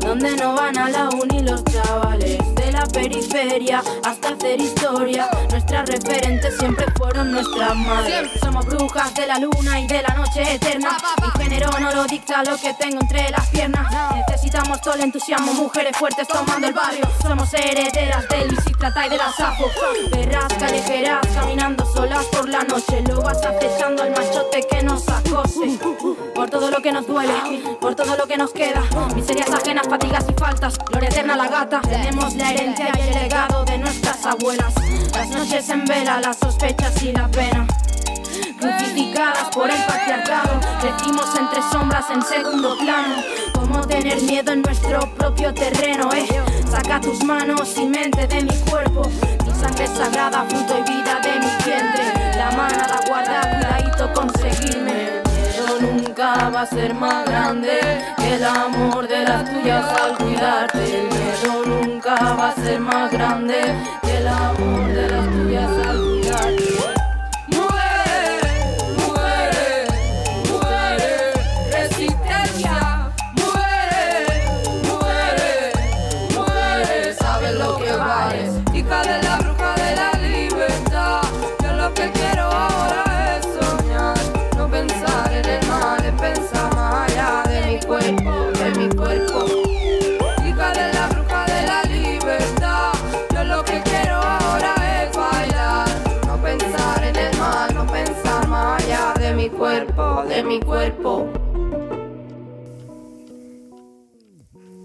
Donde 0.01 0.35
no 0.35 0.55
van 0.55 0.77
a 0.77 0.89
la 0.89 1.07
uni 1.07 1.39
los 1.39 1.63
chavales. 1.63 2.54
La 2.75 2.85
periferia 2.87 3.81
hasta 4.03 4.29
hacer 4.33 4.59
historia. 4.59 5.29
Nuestras 5.49 5.87
referentes 5.87 6.57
siempre 6.57 6.85
fueron 6.97 7.31
nuestras 7.31 7.73
madres. 7.73 8.29
Somos 8.41 8.65
brujas 8.65 9.15
de 9.15 9.27
la 9.27 9.39
luna 9.39 9.79
y 9.79 9.87
de 9.87 10.01
la 10.01 10.13
noche 10.13 10.55
eterna. 10.55 10.97
Mi 11.21 11.41
género 11.41 11.69
no 11.79 11.93
lo 11.93 12.03
dicta 12.03 12.43
lo 12.43 12.57
que 12.57 12.73
tengo 12.73 12.99
entre 12.99 13.29
las 13.31 13.47
piernas. 13.47 13.87
Necesitamos 14.27 14.81
todo 14.81 14.95
el 14.95 15.01
entusiasmo, 15.03 15.53
mujeres 15.53 15.95
fuertes 15.95 16.27
tomando 16.27 16.67
el 16.67 16.73
barrio. 16.73 17.07
Somos 17.21 17.53
herederas 17.53 18.27
del 18.27 18.53
Trata 18.77 19.07
y 19.07 19.09
de 19.09 19.17
la 19.17 19.31
Safo. 19.31 19.71
Perras 20.11 20.53
callejeras 20.59 21.25
caminando 21.33 21.85
solas 21.93 22.25
por 22.25 22.49
la 22.49 22.63
noche. 22.65 23.01
Lo 23.07 23.21
vas 23.21 23.37
acechando 23.37 24.03
al 24.03 24.11
machote 24.11 24.67
que 24.69 24.83
nos 24.83 25.07
acose. 25.07 25.79
Por 26.35 26.49
todo 26.49 26.69
lo 26.69 26.81
que 26.81 26.91
nos 26.91 27.07
duele, 27.07 27.33
por 27.79 27.95
todo 27.95 28.17
lo 28.17 28.27
que 28.27 28.37
nos 28.37 28.51
queda. 28.51 28.83
Miserias 29.15 29.49
ajenas, 29.49 29.87
fatigas 29.87 30.25
y 30.29 30.33
faltas. 30.33 30.77
Gloria 30.89 31.09
eterna 31.09 31.37
la 31.37 31.47
gata. 31.47 31.79
Tenemos 31.81 32.35
la 32.35 32.51
herencia 32.51 32.65
y 32.77 33.01
el 33.01 33.13
legado 33.13 33.63
de 33.65 33.77
nuestras 33.77 34.25
abuelas. 34.25 34.73
Las 35.13 35.29
noches 35.29 35.69
en 35.69 35.85
vela, 35.85 36.19
las 36.19 36.37
sospechas 36.37 37.01
y 37.03 37.11
la 37.11 37.27
pena 37.29 37.65
crucificadas 38.59 39.49
por 39.53 39.69
el 39.69 39.81
patriarcado. 39.85 40.59
Crecimos 40.81 41.27
entre 41.37 41.61
sombras 41.71 42.05
en 42.09 42.21
segundo 42.21 42.77
plano. 42.77 43.15
Como 43.53 43.81
tener 43.81 44.21
miedo 44.23 44.51
en 44.53 44.61
nuestro 44.61 44.99
propio 45.15 45.53
terreno, 45.53 46.09
eh. 46.13 46.27
Saca 46.69 46.99
tus 46.99 47.23
manos 47.23 47.77
y 47.77 47.85
mente 47.85 48.27
de 48.27 48.43
mi 48.43 48.55
cuerpo. 48.69 49.03
Mi 49.45 49.53
sangre 49.53 49.87
sagrada, 49.87 50.45
fruto 50.49 50.77
y 50.79 50.91
vida 50.91 51.19
de 51.21 51.39
mi 51.39 51.64
va 56.55 56.61
a 56.61 56.65
ser 56.65 56.93
más 56.93 57.25
grande 57.25 57.79
que 58.15 58.35
el 58.35 58.43
amor 58.45 59.05
de 59.09 59.23
las 59.25 59.43
tuyas 59.43 59.85
al 60.01 60.17
cuidarte. 60.17 61.01
El 61.01 61.07
miedo 61.09 61.65
nunca 61.65 62.15
va 62.15 62.49
a 62.49 62.55
ser 62.55 62.79
más 62.79 63.11
grande 63.11 63.59
que 64.01 64.17
el 64.17 64.27
amor 64.27 64.87
de 64.87 65.09
las 65.09 65.29
tuyas 65.31 65.69
al 65.69 65.97
cuidarte. 65.97 66.14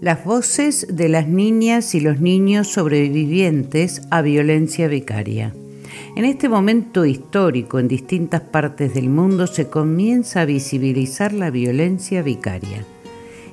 Las 0.01 0.25
voces 0.25 0.87
de 0.89 1.09
las 1.09 1.27
niñas 1.27 1.93
y 1.93 1.99
los 1.99 2.19
niños 2.19 2.67
sobrevivientes 2.67 4.01
a 4.09 4.23
violencia 4.23 4.87
vicaria. 4.87 5.53
En 6.15 6.25
este 6.25 6.49
momento 6.49 7.05
histórico 7.05 7.77
en 7.77 7.87
distintas 7.87 8.41
partes 8.41 8.93
del 8.93 9.09
mundo 9.09 9.45
se 9.45 9.67
comienza 9.67 10.41
a 10.41 10.45
visibilizar 10.45 11.33
la 11.33 11.51
violencia 11.51 12.23
vicaria. 12.23 12.83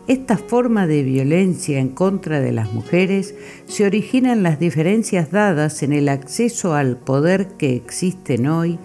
Esta 0.08 0.38
forma 0.38 0.86
de 0.86 1.02
violencia 1.02 1.78
en 1.78 1.90
contra 1.90 2.40
de 2.40 2.50
las 2.50 2.72
mujeres 2.72 3.34
se 3.66 3.84
origina 3.84 4.32
en 4.32 4.42
las 4.42 4.58
diferencias 4.58 5.30
dadas 5.30 5.82
en 5.82 5.92
el 5.92 6.08
acceso 6.08 6.72
al 6.72 6.96
poder 6.96 7.48
que 7.58 7.76
existen 7.76 8.46
hoy 8.46 8.78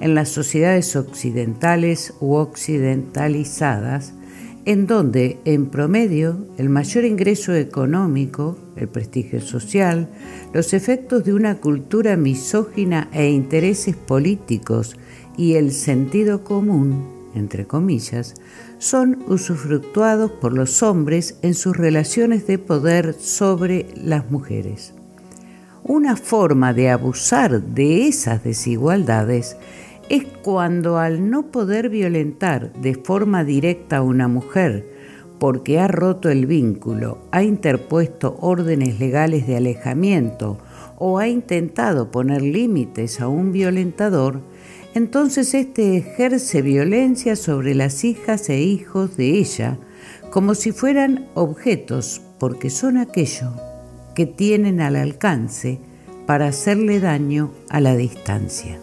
en 0.00 0.14
las 0.14 0.30
sociedades 0.30 0.96
occidentales 0.96 2.14
u 2.18 2.32
occidentalizadas, 2.32 4.14
en 4.64 4.86
donde, 4.86 5.38
en 5.44 5.66
promedio, 5.66 6.46
el 6.56 6.70
mayor 6.70 7.04
ingreso 7.04 7.54
económico, 7.54 8.56
el 8.76 8.88
prestigio 8.88 9.42
social, 9.42 10.08
los 10.54 10.72
efectos 10.72 11.24
de 11.24 11.34
una 11.34 11.56
cultura 11.56 12.16
misógina 12.16 13.10
e 13.12 13.28
intereses 13.28 13.96
políticos 13.96 14.96
y 15.36 15.56
el 15.56 15.72
sentido 15.72 16.42
común, 16.42 17.19
entre 17.34 17.66
comillas, 17.66 18.34
son 18.78 19.22
usufructuados 19.28 20.30
por 20.30 20.52
los 20.52 20.82
hombres 20.82 21.38
en 21.42 21.54
sus 21.54 21.76
relaciones 21.76 22.46
de 22.46 22.58
poder 22.58 23.14
sobre 23.14 23.86
las 23.94 24.30
mujeres. 24.30 24.94
Una 25.82 26.16
forma 26.16 26.72
de 26.72 26.90
abusar 26.90 27.62
de 27.62 28.06
esas 28.06 28.44
desigualdades 28.44 29.56
es 30.08 30.24
cuando 30.42 30.98
al 30.98 31.30
no 31.30 31.50
poder 31.50 31.88
violentar 31.88 32.72
de 32.74 32.94
forma 32.94 33.44
directa 33.44 33.98
a 33.98 34.02
una 34.02 34.28
mujer 34.28 34.90
porque 35.40 35.80
ha 35.80 35.88
roto 35.88 36.28
el 36.28 36.44
vínculo, 36.46 37.18
ha 37.30 37.42
interpuesto 37.42 38.36
órdenes 38.40 39.00
legales 39.00 39.46
de 39.46 39.56
alejamiento 39.56 40.58
o 40.98 41.18
ha 41.18 41.28
intentado 41.28 42.10
poner 42.10 42.42
límites 42.42 43.22
a 43.22 43.28
un 43.28 43.50
violentador, 43.50 44.42
entonces 44.94 45.54
éste 45.54 45.96
ejerce 45.96 46.62
violencia 46.62 47.36
sobre 47.36 47.74
las 47.74 48.04
hijas 48.04 48.48
e 48.48 48.60
hijos 48.60 49.16
de 49.16 49.38
ella 49.38 49.78
como 50.30 50.54
si 50.54 50.72
fueran 50.72 51.28
objetos, 51.34 52.22
porque 52.38 52.70
son 52.70 52.96
aquello 52.96 53.52
que 54.14 54.26
tienen 54.26 54.80
al 54.80 54.96
alcance 54.96 55.78
para 56.26 56.48
hacerle 56.48 57.00
daño 57.00 57.52
a 57.68 57.80
la 57.80 57.96
distancia. 57.96 58.78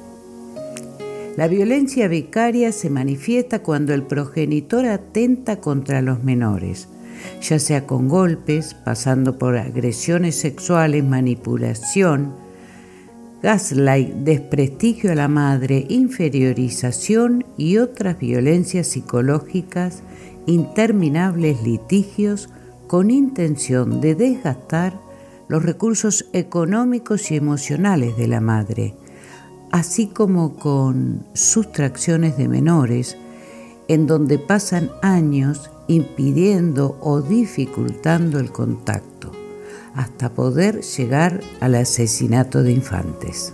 La 1.37 1.47
violencia 1.47 2.07
vicaria 2.07 2.71
se 2.71 2.89
manifiesta 2.89 3.59
cuando 3.59 3.93
el 3.93 4.03
progenitor 4.03 4.87
atenta 4.87 5.61
contra 5.61 6.01
los 6.01 6.23
menores, 6.23 6.89
ya 7.41 7.59
sea 7.59 7.85
con 7.85 8.07
golpes, 8.07 8.73
pasando 8.73 9.37
por 9.37 9.57
agresiones 9.57 10.35
sexuales, 10.35 11.03
manipulación, 11.03 12.33
gaslight, 13.41 14.09
desprestigio 14.09 15.11
a 15.11 15.15
la 15.15 15.27
madre, 15.27 15.85
inferiorización 15.89 17.45
y 17.57 17.77
otras 17.77 18.19
violencias 18.19 18.87
psicológicas, 18.87 20.03
interminables 20.45 21.61
litigios 21.63 22.49
con 22.87 23.11
intención 23.11 24.01
de 24.01 24.15
desgastar 24.15 24.99
los 25.47 25.63
recursos 25.63 26.25
económicos 26.33 27.31
y 27.31 27.35
emocionales 27.35 28.17
de 28.17 28.27
la 28.27 28.41
madre 28.41 28.93
así 29.71 30.07
como 30.07 30.55
con 30.55 31.25
sustracciones 31.33 32.37
de 32.37 32.47
menores, 32.47 33.17
en 33.87 34.07
donde 34.07 34.39
pasan 34.39 34.91
años 35.01 35.69
impidiendo 35.87 36.97
o 37.01 37.21
dificultando 37.21 38.39
el 38.39 38.51
contacto, 38.51 39.31
hasta 39.97 40.33
poder 40.33 40.81
llegar 40.81 41.41
al 41.59 41.75
asesinato 41.75 42.63
de 42.63 42.71
infantes. 42.71 43.53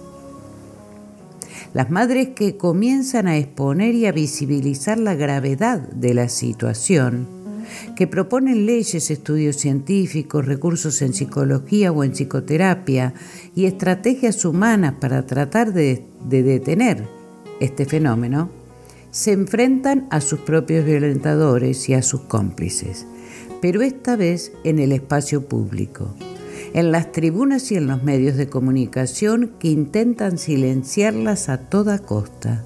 Las 1.74 1.90
madres 1.90 2.30
que 2.36 2.58
comienzan 2.58 3.28
a 3.28 3.38
exponer 3.38 3.96
y 3.96 4.06
a 4.06 4.12
visibilizar 4.12 5.00
la 5.00 5.16
gravedad 5.16 5.80
de 5.80 6.14
la 6.14 6.30
situación, 6.30 7.28
que 7.96 8.08
proponen 8.08 8.66
leyes, 8.66 9.10
estudios 9.10 9.56
científicos, 9.56 10.46
recursos 10.46 11.02
en 11.02 11.14
psicología 11.14 11.92
o 11.92 12.04
en 12.04 12.12
psicoterapia 12.12 13.14
y 13.56 13.66
estrategias 13.66 14.44
humanas 14.46 14.96
para 15.00 15.26
tratar 15.26 15.74
de, 15.74 16.06
detener 16.30 17.08
este 17.62 17.86
fenómeno, 17.86 18.52
se 19.12 19.32
enfrentan 19.32 20.08
a 20.12 20.22
sus 20.22 20.40
propios 20.40 20.86
violentadores 20.86 21.88
y 21.88 21.94
a 21.94 22.02
sus 22.02 22.22
cómplices, 22.22 23.08
pero 23.62 23.82
esta 23.82 24.18
vez 24.18 24.52
en 24.64 24.80
el 24.80 24.92
espacio 24.92 25.48
público, 25.48 26.14
en 26.74 26.92
las 26.92 27.12
tribunas 27.12 27.72
y 27.72 27.76
en 27.76 27.88
los 27.88 28.04
medios 28.04 28.36
de 28.36 28.50
comunicación 28.50 29.54
que 29.60 29.70
intentan 29.70 30.38
silenciarlas 30.38 31.50
a 31.50 31.70
toda 31.70 32.00
costa 32.00 32.64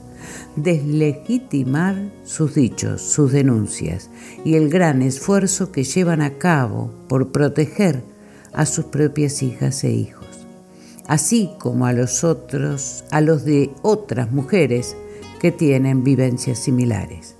deslegitimar 0.56 1.96
sus 2.24 2.56
dichos, 2.56 3.02
sus 3.02 3.32
denuncias 3.32 4.10
y 4.44 4.56
el 4.56 4.70
gran 4.70 5.02
esfuerzo 5.02 5.72
que 5.72 5.84
llevan 5.84 6.22
a 6.22 6.38
cabo 6.38 6.92
por 7.08 7.32
proteger 7.32 8.04
a 8.54 8.66
sus 8.66 8.86
propias 8.86 9.44
hijas 9.44 9.84
e 9.84 9.92
hijos, 9.92 10.48
así 11.08 11.52
como 11.60 11.86
a 11.86 11.94
los 11.94 12.24
otros, 12.24 13.04
a 13.12 13.22
los 13.22 13.46
de 13.46 13.72
otras 13.84 14.32
mujeres 14.32 14.96
que 15.40 15.52
tienen 15.52 16.04
vivencias 16.04 16.60
similares. 16.60 17.36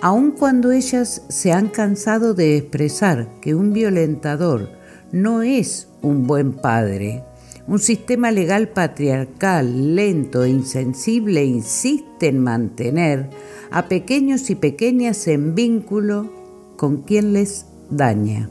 Aun 0.00 0.32
cuando 0.32 0.72
ellas 0.72 1.22
se 1.28 1.52
han 1.52 1.68
cansado 1.68 2.34
de 2.34 2.56
expresar 2.56 3.28
que 3.40 3.54
un 3.54 3.72
violentador 3.72 4.81
no 5.12 5.42
es 5.42 5.88
un 6.00 6.26
buen 6.26 6.52
padre, 6.52 7.22
un 7.66 7.78
sistema 7.78 8.30
legal 8.30 8.68
patriarcal, 8.68 9.94
lento 9.94 10.42
e 10.42 10.48
insensible 10.50 11.44
insiste 11.44 12.28
en 12.28 12.38
mantener 12.38 13.28
a 13.70 13.88
pequeños 13.88 14.50
y 14.50 14.54
pequeñas 14.54 15.28
en 15.28 15.54
vínculo 15.54 16.32
con 16.76 17.02
quien 17.02 17.34
les 17.34 17.66
daña. 17.90 18.48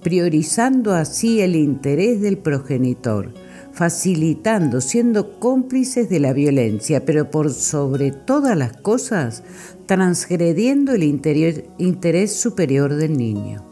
priorizando 0.00 0.94
así 0.94 1.40
el 1.40 1.56
interés 1.56 2.20
del 2.20 2.38
progenitor, 2.38 3.34
facilitando, 3.72 4.80
siendo 4.80 5.38
cómplices 5.40 6.08
de 6.08 6.20
la 6.20 6.32
violencia, 6.32 7.04
pero 7.04 7.30
por 7.30 7.52
sobre 7.52 8.12
todas 8.12 8.56
las 8.56 8.76
cosas, 8.76 9.42
transgrediendo 9.86 10.92
el 10.92 11.02
interés 11.02 12.32
superior 12.32 12.94
del 12.94 13.18
niño. 13.18 13.67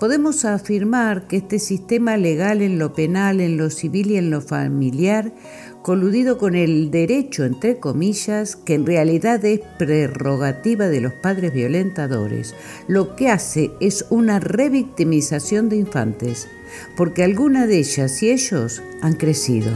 Podemos 0.00 0.46
afirmar 0.46 1.26
que 1.26 1.36
este 1.36 1.58
sistema 1.58 2.16
legal 2.16 2.62
en 2.62 2.78
lo 2.78 2.94
penal, 2.94 3.38
en 3.38 3.58
lo 3.58 3.68
civil 3.68 4.12
y 4.12 4.16
en 4.16 4.30
lo 4.30 4.40
familiar 4.40 5.34
coludido 5.82 6.38
con 6.38 6.54
el 6.54 6.90
derecho, 6.90 7.44
entre 7.44 7.78
comillas, 7.78 8.56
que 8.56 8.72
en 8.72 8.86
realidad 8.86 9.44
es 9.44 9.60
prerrogativa 9.78 10.88
de 10.88 11.02
los 11.02 11.12
padres 11.12 11.52
violentadores, 11.52 12.54
lo 12.88 13.14
que 13.14 13.28
hace 13.28 13.72
es 13.78 14.06
una 14.08 14.40
revictimización 14.40 15.68
de 15.68 15.76
infantes, 15.76 16.48
porque 16.96 17.22
alguna 17.22 17.66
de 17.66 17.80
ellas 17.80 18.22
y 18.22 18.30
ellos 18.30 18.82
han 19.02 19.12
crecido, 19.12 19.70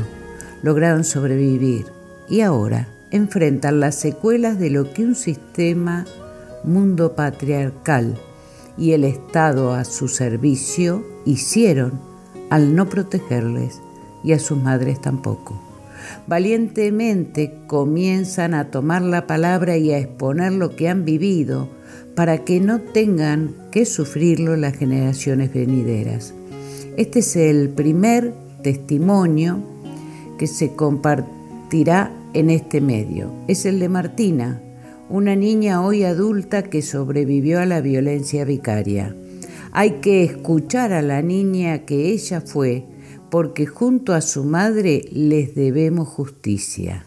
lograron 0.63 1.05
sobrevivir 1.05 1.85
y 2.31 2.41
ahora 2.41 2.89
enfrentan 3.11 3.79
las 3.79 3.97
secuelas 3.97 4.59
de 4.59 4.71
lo 4.71 4.91
que 4.91 5.05
un 5.05 5.17
sistema 5.17 6.07
mundo 6.65 7.15
patriarcal 7.15 8.19
y 8.77 8.93
el 8.93 9.05
Estado 9.05 9.73
a 9.73 9.85
su 9.85 10.09
servicio 10.09 11.05
hicieron 11.25 12.01
al 12.51 12.75
no 12.75 12.89
protegerles 12.89 13.81
y 14.23 14.33
a 14.33 14.39
sus 14.39 14.59
madres 14.59 15.01
tampoco 15.01 15.61
valientemente 16.27 17.55
comienzan 17.67 18.55
a 18.55 18.71
tomar 18.71 19.03
la 19.03 19.27
palabra 19.27 19.77
y 19.77 19.93
a 19.93 19.99
exponer 19.99 20.53
lo 20.53 20.77
que 20.77 20.89
han 20.89 21.05
vivido 21.05 21.69
para 22.15 22.45
que 22.45 22.61
no 22.61 22.81
tengan 22.81 23.55
que 23.71 23.85
sufrirlo 23.85 24.57
las 24.57 24.77
generaciones 24.77 25.53
venideras. 25.53 26.35
Este 26.97 27.21
es 27.21 27.37
el 27.37 27.71
primer 27.71 28.33
testimonio 28.63 29.59
que 30.39 30.47
se 30.47 30.75
compartirá 30.75 32.13
en 32.35 32.51
este 32.51 32.81
medio. 32.81 33.33
Es 33.49 33.67
el 33.67 33.81
de 33.81 33.89
Martina, 33.89 34.61
una 35.15 35.37
niña 35.37 35.81
hoy 35.81 36.03
adulta 36.03 36.65
que 36.65 36.83
sobrevivió 36.83 37.61
a 37.61 37.67
la 37.67 37.81
violencia 37.81 38.45
vicaria. 38.45 39.15
Hay 39.71 40.01
que 40.01 40.25
escuchar 40.25 40.93
a 40.93 41.03
la 41.03 41.23
niña 41.23 41.87
que 41.87 42.11
ella 42.11 42.41
fue 42.41 42.85
porque 43.31 43.65
junto 43.65 44.13
a 44.13 44.21
su 44.21 44.43
madre 44.43 45.05
les 45.13 45.55
debemos 45.55 46.09
justicia. 46.09 47.07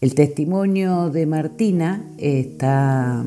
El 0.00 0.14
testimonio 0.14 1.10
de 1.10 1.26
Martina 1.26 2.04
está 2.16 3.24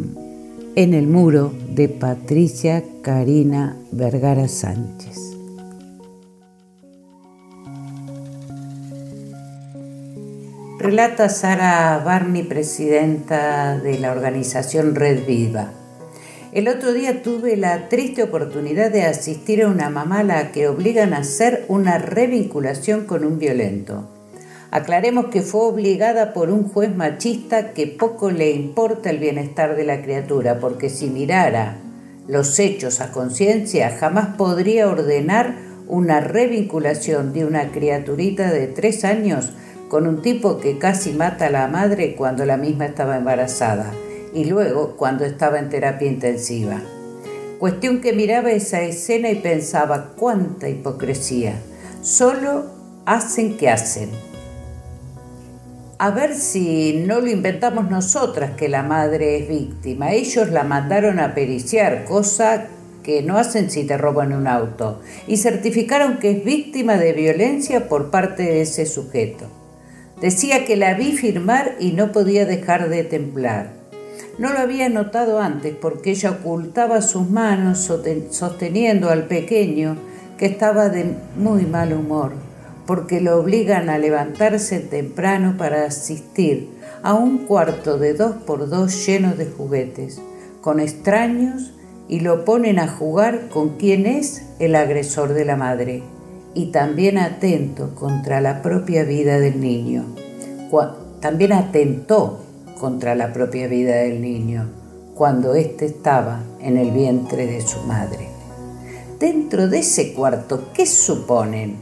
en 0.78 0.94
el 0.94 1.08
muro 1.08 1.54
de 1.76 1.90
Patricia 1.90 2.82
Karina 3.02 3.76
Vergara 3.92 4.48
Sánchez. 4.48 5.31
Relata 10.82 11.30
Sara 11.30 12.02
Barney, 12.04 12.42
presidenta 12.42 13.78
de 13.78 14.00
la 14.00 14.12
organización 14.12 14.96
Red 14.96 15.28
Viva. 15.28 15.72
El 16.54 16.68
otro 16.68 16.92
día 16.92 17.22
tuve 17.22 17.56
la 17.56 17.88
triste 17.88 18.24
oportunidad 18.24 18.90
de 18.90 19.04
asistir 19.04 19.62
a 19.62 19.68
una 19.68 19.92
mamá 19.92 20.22
a 20.22 20.24
la 20.24 20.52
que 20.52 20.68
obligan 20.68 21.14
a 21.14 21.20
hacer 21.20 21.66
una 21.68 22.00
revinculación 22.00 23.06
con 23.06 23.26
un 23.26 23.38
violento. 23.38 24.10
Aclaremos 24.72 25.26
que 25.26 25.44
fue 25.44 25.62
obligada 25.66 26.34
por 26.34 26.50
un 26.50 26.68
juez 26.68 26.96
machista 26.96 27.74
que 27.74 27.86
poco 27.86 28.32
le 28.32 28.50
importa 28.50 29.12
el 29.12 29.20
bienestar 29.20 29.76
de 29.76 29.84
la 29.84 30.02
criatura, 30.02 30.60
porque 30.60 30.90
si 30.90 31.12
mirara 31.12 31.78
los 32.28 32.58
hechos 32.58 33.02
a 33.02 33.12
conciencia 33.12 33.96
jamás 34.00 34.36
podría 34.36 34.90
ordenar 34.90 35.58
una 35.88 36.22
revinculación 36.22 37.34
de 37.34 37.46
una 37.46 37.72
criaturita 37.72 38.52
de 38.52 38.66
tres 38.66 39.06
años 39.06 39.52
con 39.92 40.08
un 40.08 40.22
tipo 40.22 40.58
que 40.62 40.78
casi 40.78 41.12
mata 41.12 41.48
a 41.48 41.50
la 41.50 41.68
madre 41.68 42.16
cuando 42.16 42.46
la 42.46 42.56
misma 42.56 42.86
estaba 42.86 43.18
embarazada 43.18 43.92
y 44.34 44.46
luego 44.46 44.96
cuando 44.96 45.26
estaba 45.26 45.60
en 45.60 45.68
terapia 45.68 46.08
intensiva. 46.08 46.80
Cuestión 47.60 48.00
que 48.00 48.14
miraba 48.14 48.52
esa 48.52 48.84
escena 48.84 49.30
y 49.30 49.36
pensaba 49.36 50.14
cuánta 50.16 50.70
hipocresía. 50.70 51.56
Solo 52.02 52.68
hacen 53.06 53.58
que 53.58 53.70
hacen. 53.70 54.12
A 55.98 56.10
ver 56.12 56.36
si 56.36 57.04
no 57.06 57.20
lo 57.20 57.28
inventamos 57.28 57.90
nosotras 57.90 58.52
que 58.52 58.70
la 58.70 58.84
madre 58.84 59.40
es 59.40 59.50
víctima. 59.50 60.14
Ellos 60.14 60.52
la 60.52 60.64
mandaron 60.64 61.20
a 61.20 61.36
periciar, 61.36 62.06
cosa 62.06 62.68
que 63.04 63.24
no 63.24 63.38
hacen 63.38 63.70
si 63.70 63.84
te 63.84 63.98
roban 63.98 64.32
un 64.32 64.48
auto, 64.48 65.02
y 65.28 65.36
certificaron 65.36 66.18
que 66.20 66.32
es 66.32 66.46
víctima 66.46 66.96
de 66.96 67.12
violencia 67.12 67.90
por 67.90 68.10
parte 68.10 68.44
de 68.44 68.62
ese 68.62 68.86
sujeto. 68.86 69.61
Decía 70.22 70.66
que 70.66 70.78
la 70.78 70.94
vi 70.94 71.14
firmar 71.14 71.76
y 71.80 71.94
no 71.94 72.12
podía 72.12 72.46
dejar 72.46 72.90
de 72.90 73.04
temblar. 73.04 73.74
No 74.38 74.54
lo 74.54 74.60
había 74.60 74.88
notado 74.88 75.40
antes 75.40 75.76
porque 75.76 76.12
ella 76.12 76.32
ocultaba 76.32 77.02
sus 77.02 77.28
manos 77.28 77.90
sosteniendo 78.30 79.10
al 79.10 79.26
pequeño 79.26 79.98
que 80.38 80.46
estaba 80.46 80.90
de 80.90 81.16
muy 81.36 81.66
mal 81.66 81.94
humor, 81.94 82.34
porque 82.86 83.20
lo 83.20 83.40
obligan 83.40 83.90
a 83.90 83.98
levantarse 83.98 84.80
temprano 84.80 85.56
para 85.58 85.86
asistir 85.86 86.70
a 87.02 87.16
un 87.16 87.40
cuarto 87.40 87.98
de 87.98 88.14
dos 88.14 88.36
por 88.46 88.70
dos 88.70 89.06
lleno 89.06 89.34
de 89.34 89.48
juguetes, 89.48 90.22
con 90.62 90.80
extraños, 90.80 91.74
y 92.08 92.20
lo 92.20 92.46
ponen 92.46 92.78
a 92.78 92.88
jugar 92.88 93.48
con 93.50 93.78
quien 93.78 94.06
es 94.06 94.44
el 94.60 94.76
agresor 94.76 95.34
de 95.34 95.46
la 95.46 95.56
madre, 95.56 96.04
y 96.54 96.68
también 96.68 97.18
atento 97.18 97.96
contra 97.96 98.42
la 98.42 98.62
propia 98.62 99.04
vida 99.04 99.40
del 99.40 99.60
niño. 99.62 100.06
También 101.20 101.54
atentó 101.54 102.40
contra 102.80 103.14
la 103.16 103.32
propia 103.32 103.68
vida 103.68 103.96
del 103.96 104.22
niño 104.22 104.68
cuando 105.14 105.54
éste 105.54 105.86
estaba 105.86 106.42
en 106.62 106.78
el 106.78 106.92
vientre 106.92 107.46
de 107.46 107.62
su 107.62 107.80
madre. 107.82 108.28
Dentro 109.20 109.68
de 109.68 109.80
ese 109.80 110.14
cuarto, 110.14 110.70
¿qué 110.74 110.88
suponen? 110.88 111.76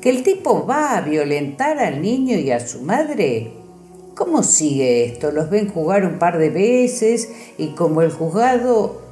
¿Que 0.00 0.08
el 0.08 0.22
tipo 0.22 0.66
va 0.66 0.96
a 0.96 1.02
violentar 1.02 1.78
al 1.78 2.00
niño 2.00 2.38
y 2.38 2.50
a 2.50 2.60
su 2.66 2.80
madre? 2.80 3.52
¿Cómo 4.14 4.42
sigue 4.42 5.04
esto? 5.04 5.30
Los 5.30 5.50
ven 5.50 5.68
jugar 5.68 6.06
un 6.06 6.18
par 6.18 6.38
de 6.38 6.50
veces 6.50 7.28
y 7.58 7.68
como 7.74 8.00
el 8.00 8.10
juzgado 8.10 9.02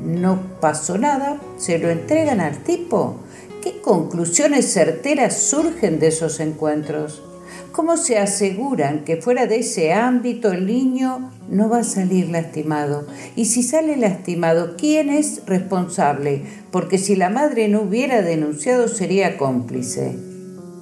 no 0.00 0.38
pasó 0.60 0.96
nada, 0.96 1.38
se 1.58 1.78
lo 1.78 1.90
entregan 1.90 2.40
al 2.40 2.58
tipo. 2.64 3.16
¿Qué 3.62 3.80
conclusiones 3.80 4.72
certeras 4.72 5.40
surgen 5.40 6.00
de 6.00 6.08
esos 6.08 6.40
encuentros? 6.40 7.22
¿Cómo 7.70 7.96
se 7.96 8.18
aseguran 8.18 9.04
que 9.04 9.18
fuera 9.18 9.46
de 9.46 9.60
ese 9.60 9.92
ámbito 9.92 10.50
el 10.50 10.66
niño 10.66 11.30
no 11.48 11.68
va 11.68 11.78
a 11.78 11.84
salir 11.84 12.28
lastimado? 12.28 13.06
Y 13.36 13.44
si 13.44 13.62
sale 13.62 13.96
lastimado, 13.96 14.74
¿quién 14.76 15.10
es 15.10 15.42
responsable? 15.46 16.42
Porque 16.72 16.98
si 16.98 17.14
la 17.14 17.30
madre 17.30 17.68
no 17.68 17.82
hubiera 17.82 18.20
denunciado 18.20 18.88
sería 18.88 19.38
cómplice. 19.38 20.16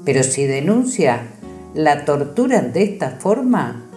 Pero 0.06 0.22
si 0.22 0.46
denuncia, 0.46 1.28
¿la 1.74 2.06
torturan 2.06 2.72
de 2.72 2.84
esta 2.84 3.10
forma? 3.10 3.90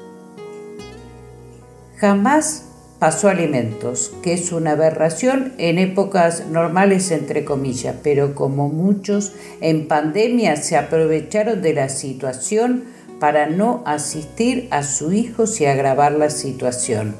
Jamás 1.95 2.62
pasó 3.03 3.27
alimentos, 3.27 4.13
que 4.21 4.31
es 4.31 4.53
una 4.53 4.71
aberración 4.71 5.51
en 5.57 5.77
épocas 5.77 6.47
normales 6.47 7.11
entre 7.11 7.43
comillas, 7.43 7.97
pero 8.01 8.33
como 8.33 8.69
muchos 8.69 9.33
en 9.59 9.89
pandemia 9.89 10.55
se 10.55 10.77
aprovecharon 10.77 11.61
de 11.61 11.73
la 11.73 11.89
situación 11.89 12.85
para 13.19 13.47
no 13.47 13.83
asistir 13.85 14.69
a 14.71 14.83
su 14.83 15.11
hijo 15.11 15.43
y 15.59 15.65
agravar 15.65 16.13
la 16.13 16.29
situación. 16.29 17.13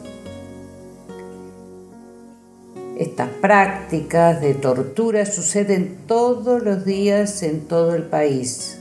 Estas 2.97 3.27
prácticas 3.41 4.39
de 4.39 4.53
tortura 4.53 5.25
suceden 5.25 5.97
todos 6.07 6.63
los 6.63 6.85
días 6.85 7.43
en 7.43 7.59
todo 7.59 7.93
el 7.93 8.03
país. 8.03 8.79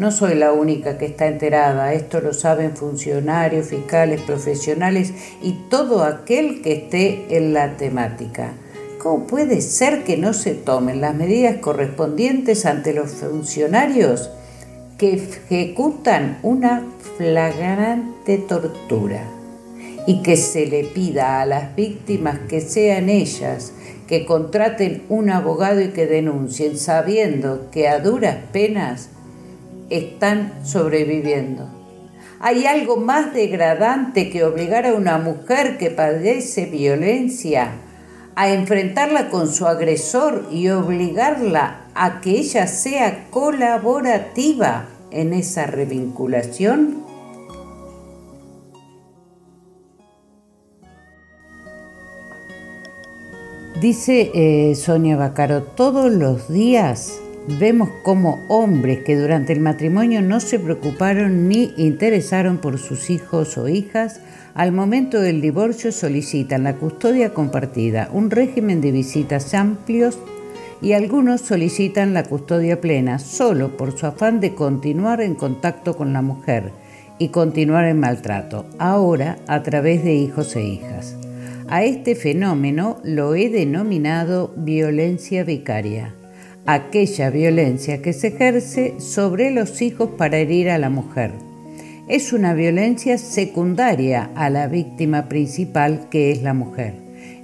No 0.00 0.10
soy 0.10 0.34
la 0.34 0.54
única 0.54 0.96
que 0.96 1.04
está 1.04 1.26
enterada, 1.26 1.92
esto 1.92 2.22
lo 2.22 2.32
saben 2.32 2.74
funcionarios, 2.74 3.66
fiscales, 3.66 4.22
profesionales 4.22 5.12
y 5.42 5.52
todo 5.68 6.04
aquel 6.04 6.62
que 6.62 6.72
esté 6.72 7.36
en 7.36 7.52
la 7.52 7.76
temática. 7.76 8.54
¿Cómo 8.98 9.26
puede 9.26 9.60
ser 9.60 10.02
que 10.02 10.16
no 10.16 10.32
se 10.32 10.54
tomen 10.54 11.02
las 11.02 11.14
medidas 11.14 11.56
correspondientes 11.56 12.64
ante 12.64 12.94
los 12.94 13.10
funcionarios 13.10 14.30
que 14.96 15.12
ejecutan 15.16 16.38
una 16.42 16.82
flagrante 17.18 18.38
tortura 18.38 19.22
y 20.06 20.22
que 20.22 20.38
se 20.38 20.64
le 20.64 20.84
pida 20.84 21.42
a 21.42 21.44
las 21.44 21.76
víctimas 21.76 22.38
que 22.48 22.62
sean 22.62 23.10
ellas 23.10 23.74
que 24.08 24.24
contraten 24.24 25.02
un 25.10 25.28
abogado 25.28 25.82
y 25.82 25.88
que 25.88 26.06
denuncien 26.06 26.78
sabiendo 26.78 27.70
que 27.70 27.86
a 27.86 27.98
duras 27.98 28.38
penas 28.50 29.10
están 29.90 30.64
sobreviviendo. 30.64 31.68
¿Hay 32.38 32.64
algo 32.64 32.96
más 32.96 33.34
degradante 33.34 34.30
que 34.30 34.44
obligar 34.44 34.86
a 34.86 34.94
una 34.94 35.18
mujer 35.18 35.76
que 35.76 35.90
padece 35.90 36.64
violencia 36.64 37.72
a 38.34 38.48
enfrentarla 38.48 39.28
con 39.28 39.52
su 39.52 39.66
agresor 39.66 40.46
y 40.50 40.70
obligarla 40.70 41.82
a 41.94 42.22
que 42.22 42.30
ella 42.30 42.66
sea 42.66 43.26
colaborativa 43.30 44.86
en 45.10 45.34
esa 45.34 45.66
revinculación? 45.66 47.04
Dice 53.80 54.30
eh, 54.34 54.74
Sonia 54.76 55.16
Bacaro, 55.16 55.62
todos 55.62 56.10
los 56.12 56.48
días 56.48 57.18
vemos 57.58 57.88
como 58.02 58.44
hombres 58.48 59.00
que 59.04 59.16
durante 59.16 59.52
el 59.52 59.60
matrimonio 59.60 60.22
no 60.22 60.40
se 60.40 60.58
preocuparon 60.58 61.48
ni 61.48 61.72
interesaron 61.76 62.58
por 62.58 62.78
sus 62.78 63.10
hijos 63.10 63.56
o 63.58 63.68
hijas, 63.68 64.20
al 64.54 64.72
momento 64.72 65.20
del 65.20 65.40
divorcio 65.40 65.92
solicitan 65.92 66.64
la 66.64 66.76
custodia 66.76 67.32
compartida, 67.32 68.10
un 68.12 68.30
régimen 68.30 68.80
de 68.80 68.92
visitas 68.92 69.54
amplios 69.54 70.18
y 70.82 70.92
algunos 70.92 71.40
solicitan 71.40 72.14
la 72.14 72.24
custodia 72.24 72.80
plena 72.80 73.18
solo 73.18 73.76
por 73.76 73.96
su 73.96 74.06
afán 74.06 74.40
de 74.40 74.54
continuar 74.54 75.20
en 75.20 75.34
contacto 75.34 75.96
con 75.96 76.12
la 76.12 76.22
mujer 76.22 76.72
y 77.18 77.28
continuar 77.28 77.84
el 77.84 77.96
maltrato, 77.96 78.66
ahora 78.78 79.38
a 79.46 79.62
través 79.62 80.04
de 80.04 80.14
hijos 80.14 80.56
e 80.56 80.62
hijas. 80.62 81.16
A 81.68 81.84
este 81.84 82.14
fenómeno 82.14 82.98
lo 83.04 83.34
he 83.34 83.48
denominado 83.48 84.52
violencia 84.56 85.44
vicaria, 85.44 86.14
aquella 86.66 87.30
violencia 87.30 88.02
que 88.02 88.12
se 88.12 88.28
ejerce 88.28 88.94
sobre 88.98 89.50
los 89.50 89.82
hijos 89.82 90.10
para 90.16 90.38
herir 90.38 90.70
a 90.70 90.78
la 90.78 90.90
mujer. 90.90 91.32
Es 92.08 92.32
una 92.32 92.54
violencia 92.54 93.18
secundaria 93.18 94.30
a 94.34 94.50
la 94.50 94.66
víctima 94.66 95.28
principal 95.28 96.08
que 96.10 96.32
es 96.32 96.42
la 96.42 96.54
mujer. 96.54 96.94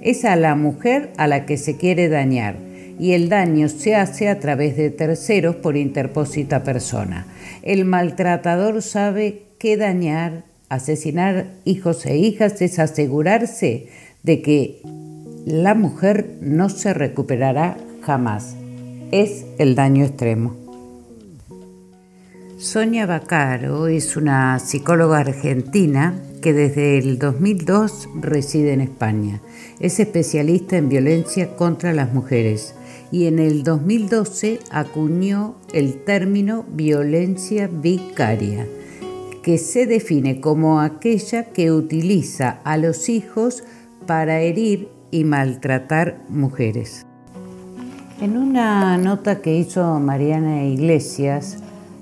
Es 0.01 0.25
a 0.25 0.35
la 0.35 0.55
mujer 0.55 1.13
a 1.17 1.27
la 1.27 1.45
que 1.45 1.57
se 1.57 1.77
quiere 1.77 2.09
dañar 2.09 2.57
y 2.99 3.13
el 3.13 3.29
daño 3.29 3.69
se 3.69 3.95
hace 3.95 4.27
a 4.27 4.39
través 4.39 4.75
de 4.75 4.89
terceros 4.89 5.55
por 5.55 5.77
interpósita 5.77 6.63
persona. 6.63 7.27
El 7.61 7.85
maltratador 7.85 8.81
sabe 8.81 9.43
que 9.57 9.77
dañar, 9.77 10.43
asesinar 10.67 11.47
hijos 11.63 12.05
e 12.05 12.17
hijas 12.17 12.61
es 12.61 12.79
asegurarse 12.79 13.87
de 14.23 14.41
que 14.41 14.81
la 15.45 15.75
mujer 15.75 16.35
no 16.41 16.67
se 16.67 16.93
recuperará 16.93 17.77
jamás. 18.01 18.56
Es 19.11 19.45
el 19.57 19.75
daño 19.75 20.03
extremo. 20.03 20.53
Sonia 22.57 23.05
Bacaro 23.05 23.87
es 23.87 24.17
una 24.17 24.59
psicóloga 24.59 25.19
argentina 25.19 26.21
que 26.41 26.51
desde 26.51 26.97
el 26.97 27.17
2002 27.17 28.09
reside 28.19 28.73
en 28.73 28.81
España. 28.81 29.41
Es 29.79 30.01
especialista 30.01 30.75
en 30.75 30.89
violencia 30.89 31.55
contra 31.55 31.93
las 31.93 32.13
mujeres 32.13 32.75
y 33.09 33.27
en 33.27 33.39
el 33.39 33.63
2012 33.63 34.59
acuñó 34.71 35.55
el 35.71 36.03
término 36.03 36.65
violencia 36.67 37.69
vicaria, 37.71 38.67
que 39.41 39.57
se 39.57 39.85
define 39.85 40.41
como 40.41 40.81
aquella 40.81 41.45
que 41.53 41.71
utiliza 41.71 42.59
a 42.65 42.75
los 42.75 43.07
hijos 43.07 43.63
para 44.05 44.41
herir 44.41 44.89
y 45.11 45.23
maltratar 45.23 46.25
mujeres. 46.27 47.06
En 48.19 48.35
una 48.35 48.97
nota 48.97 49.43
que 49.43 49.55
hizo 49.55 49.99
Mariana 49.99 50.63
Iglesias, 50.63 51.59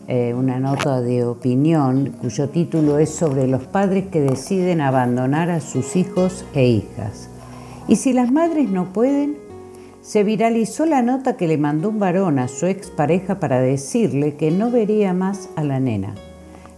eh, 0.07 0.33
una 0.33 0.61
nota 0.61 1.01
de 1.01 1.25
opinión 1.25 2.15
cuyo 2.21 2.47
título 2.47 2.99
es 2.99 3.09
sobre 3.09 3.47
los 3.47 3.63
padres 3.63 4.05
que 4.05 4.21
deciden 4.21 4.79
abandonar 4.79 5.49
a 5.49 5.59
sus 5.59 5.97
hijos 5.97 6.45
e 6.53 6.67
hijas. 6.67 7.27
Y 7.89 7.97
si 7.97 8.13
las 8.13 8.31
madres 8.31 8.69
no 8.69 8.93
pueden, 8.93 9.35
se 10.01 10.23
viralizó 10.23 10.85
la 10.85 11.01
nota 11.01 11.35
que 11.35 11.49
le 11.49 11.57
mandó 11.57 11.89
un 11.89 11.99
varón 11.99 12.39
a 12.39 12.47
su 12.47 12.65
expareja 12.65 13.41
para 13.41 13.59
decirle 13.59 14.35
que 14.35 14.51
no 14.51 14.71
vería 14.71 15.13
más 15.13 15.49
a 15.57 15.65
la 15.65 15.81
nena. 15.81 16.15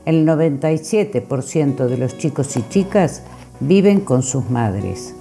El 0.06 0.26
97% 0.26 1.86
de 1.86 1.98
los 1.98 2.18
chicos 2.18 2.58
y 2.58 2.68
chicas 2.70 3.22
viven 3.60 4.00
con 4.00 4.24
sus 4.24 4.50
madres. 4.50 5.16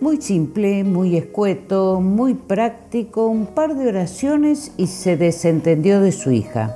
Muy 0.00 0.22
simple, 0.22 0.82
muy 0.82 1.14
escueto, 1.18 2.00
muy 2.00 2.32
práctico, 2.32 3.26
un 3.26 3.44
par 3.44 3.74
de 3.74 3.86
oraciones 3.86 4.72
y 4.78 4.86
se 4.86 5.18
desentendió 5.18 6.00
de 6.00 6.10
su 6.10 6.30
hija. 6.30 6.74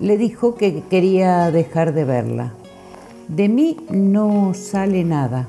Le 0.00 0.18
dijo 0.18 0.56
que 0.56 0.82
quería 0.90 1.52
dejar 1.52 1.94
de 1.94 2.04
verla. 2.04 2.54
De 3.28 3.48
mí 3.48 3.76
no 3.88 4.52
sale 4.52 5.04
nada. 5.04 5.46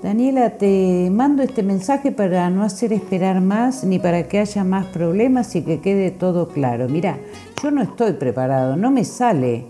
Daniela, 0.00 0.50
te 0.50 1.10
mando 1.10 1.42
este 1.42 1.64
mensaje 1.64 2.12
para 2.12 2.50
no 2.50 2.62
hacer 2.62 2.92
esperar 2.92 3.40
más 3.40 3.82
ni 3.82 3.98
para 3.98 4.28
que 4.28 4.38
haya 4.38 4.62
más 4.62 4.86
problemas 4.86 5.56
y 5.56 5.62
que 5.62 5.80
quede 5.80 6.12
todo 6.12 6.50
claro. 6.50 6.88
Mira, 6.88 7.18
yo 7.60 7.72
no 7.72 7.82
estoy 7.82 8.12
preparado, 8.12 8.76
no 8.76 8.92
me 8.92 9.04
sale. 9.04 9.66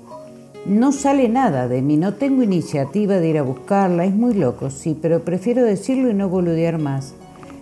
No 0.69 0.93
sale 0.93 1.31
nada 1.31 1.66
de 1.66 1.81
mí, 1.81 1.97
no 1.97 2.12
tengo 2.12 2.43
iniciativa 2.43 3.14
de 3.14 3.29
ir 3.31 3.39
a 3.39 3.43
buscarla, 3.43 4.05
es 4.05 4.14
muy 4.14 4.35
loco, 4.35 4.69
sí, 4.69 4.95
pero 5.01 5.21
prefiero 5.21 5.64
decirlo 5.64 6.11
y 6.11 6.14
no 6.14 6.29
boludear 6.29 6.77
más. 6.77 7.14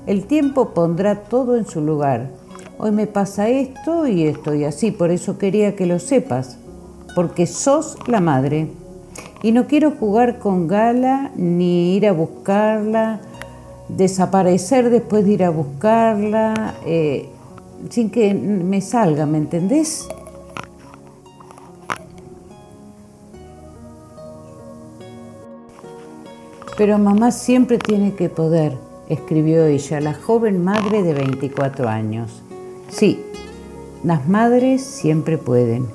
El 0.08 0.24
tiempo 0.24 0.70
pondrá 0.70 1.22
todo 1.22 1.56
en 1.56 1.66
su 1.66 1.80
lugar. 1.82 2.30
Hoy 2.78 2.90
me 2.90 3.06
pasa 3.06 3.48
esto 3.48 4.08
y 4.08 4.24
esto 4.26 4.56
y 4.56 4.64
así, 4.64 4.90
por 4.90 5.12
eso 5.12 5.38
quería 5.38 5.76
que 5.76 5.86
lo 5.86 6.00
sepas, 6.00 6.58
porque 7.14 7.46
sos 7.46 7.96
la 8.08 8.18
madre. 8.18 8.70
Y 9.40 9.52
no 9.52 9.68
quiero 9.68 9.92
jugar 9.92 10.40
con 10.40 10.66
Gala 10.66 11.30
ni 11.36 11.94
ir 11.94 12.08
a 12.08 12.12
buscarla, 12.12 13.20
desaparecer 13.88 14.90
después 14.90 15.24
de 15.24 15.30
ir 15.30 15.44
a 15.44 15.50
buscarla, 15.50 16.74
eh, 16.84 17.28
sin 17.88 18.10
que 18.10 18.34
me 18.34 18.80
salga, 18.80 19.26
¿me 19.26 19.38
entendés? 19.38 20.08
Pero 26.76 26.98
mamá 26.98 27.30
siempre 27.30 27.78
tiene 27.78 28.12
que 28.12 28.28
poder, 28.28 28.76
escribió 29.08 29.64
ella, 29.64 29.98
la 29.98 30.12
joven 30.12 30.62
madre 30.62 31.02
de 31.02 31.14
24 31.14 31.88
años. 31.88 32.42
Sí, 32.90 33.24
las 34.04 34.28
madres 34.28 34.82
siempre 34.82 35.38
pueden, 35.38 35.86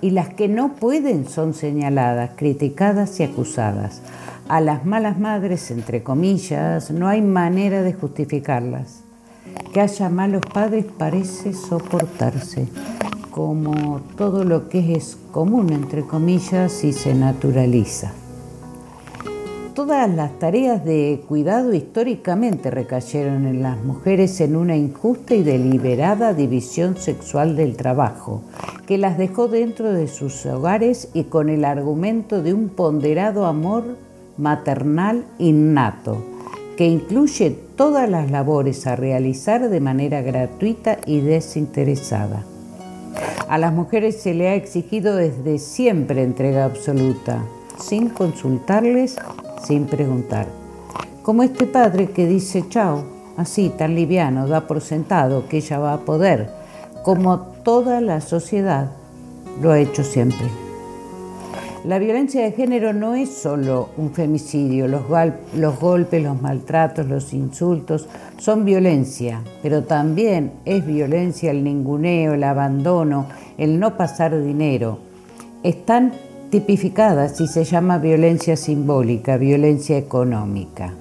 y 0.00 0.10
las 0.10 0.28
que 0.28 0.46
no 0.46 0.76
pueden 0.76 1.28
son 1.28 1.54
señaladas, 1.54 2.30
criticadas 2.36 3.18
y 3.18 3.24
acusadas. 3.24 4.00
A 4.48 4.60
las 4.60 4.86
malas 4.86 5.18
madres, 5.18 5.72
entre 5.72 6.04
comillas, 6.04 6.92
no 6.92 7.08
hay 7.08 7.20
manera 7.20 7.82
de 7.82 7.94
justificarlas. 7.94 9.02
Que 9.74 9.80
haya 9.80 10.08
malos 10.08 10.42
padres 10.54 10.84
parece 10.96 11.52
soportarse, 11.52 12.68
como 13.32 14.02
todo 14.16 14.44
lo 14.44 14.68
que 14.68 14.94
es 14.94 15.18
común, 15.32 15.72
entre 15.72 16.02
comillas, 16.02 16.84
y 16.84 16.92
se 16.92 17.12
naturaliza 17.12 18.12
todas 19.78 20.10
las 20.10 20.36
tareas 20.40 20.84
de 20.84 21.22
cuidado 21.28 21.72
históricamente 21.72 22.68
recayeron 22.68 23.46
en 23.46 23.62
las 23.62 23.78
mujeres 23.84 24.40
en 24.40 24.56
una 24.56 24.76
injusta 24.76 25.36
y 25.36 25.44
deliberada 25.44 26.34
división 26.34 26.96
sexual 26.96 27.54
del 27.54 27.76
trabajo, 27.76 28.42
que 28.88 28.98
las 28.98 29.16
dejó 29.16 29.46
dentro 29.46 29.92
de 29.92 30.08
sus 30.08 30.44
hogares 30.46 31.10
y 31.14 31.22
con 31.22 31.48
el 31.48 31.64
argumento 31.64 32.42
de 32.42 32.54
un 32.54 32.70
ponderado 32.70 33.46
amor 33.46 33.84
maternal 34.36 35.24
innato, 35.38 36.24
que 36.76 36.86
incluye 36.86 37.56
todas 37.76 38.10
las 38.10 38.32
labores 38.32 38.84
a 38.88 38.96
realizar 38.96 39.68
de 39.68 39.80
manera 39.80 40.22
gratuita 40.22 40.98
y 41.06 41.20
desinteresada. 41.20 42.44
A 43.48 43.58
las 43.58 43.72
mujeres 43.72 44.20
se 44.20 44.34
le 44.34 44.48
ha 44.48 44.56
exigido 44.56 45.14
desde 45.14 45.60
siempre 45.60 46.24
entrega 46.24 46.64
absoluta, 46.64 47.44
sin 47.78 48.08
consultarles 48.08 49.18
sin 49.62 49.86
preguntar. 49.86 50.46
Como 51.22 51.42
este 51.42 51.66
padre 51.66 52.10
que 52.10 52.26
dice 52.26 52.64
chao, 52.68 53.04
así 53.36 53.70
tan 53.70 53.94
liviano, 53.94 54.48
da 54.48 54.66
por 54.66 54.80
sentado 54.80 55.48
que 55.48 55.58
ella 55.58 55.78
va 55.78 55.92
a 55.94 56.00
poder, 56.00 56.50
como 57.02 57.38
toda 57.62 58.00
la 58.00 58.20
sociedad 58.20 58.90
lo 59.62 59.72
ha 59.72 59.78
hecho 59.78 60.04
siempre. 60.04 60.46
La 61.84 61.98
violencia 62.00 62.42
de 62.42 62.52
género 62.52 62.92
no 62.92 63.14
es 63.14 63.30
solo 63.30 63.90
un 63.96 64.10
femicidio, 64.10 64.88
los, 64.88 65.02
los, 65.54 65.78
golpes, 65.78 66.22
los 66.22 66.42
maltratos, 66.42 67.06
los 67.06 67.32
insultos 67.32 68.08
son 68.36 68.64
violencia, 68.64 69.42
pero 69.62 69.84
también 69.84 70.52
es 70.64 70.84
violencia 70.84 71.52
el 71.52 71.62
ninguneo, 71.62 72.34
el 72.34 72.42
abandono, 72.42 73.26
el 73.56 73.78
no 73.78 73.96
pasar 73.96 74.42
dinero. 74.42 74.98
Están 75.62 76.12
tipificada 76.50 77.28
si 77.28 77.46
se 77.46 77.64
llama 77.64 77.98
violencia 77.98 78.56
simbólica, 78.56 79.36
violencia 79.36 79.98
económica. 79.98 80.94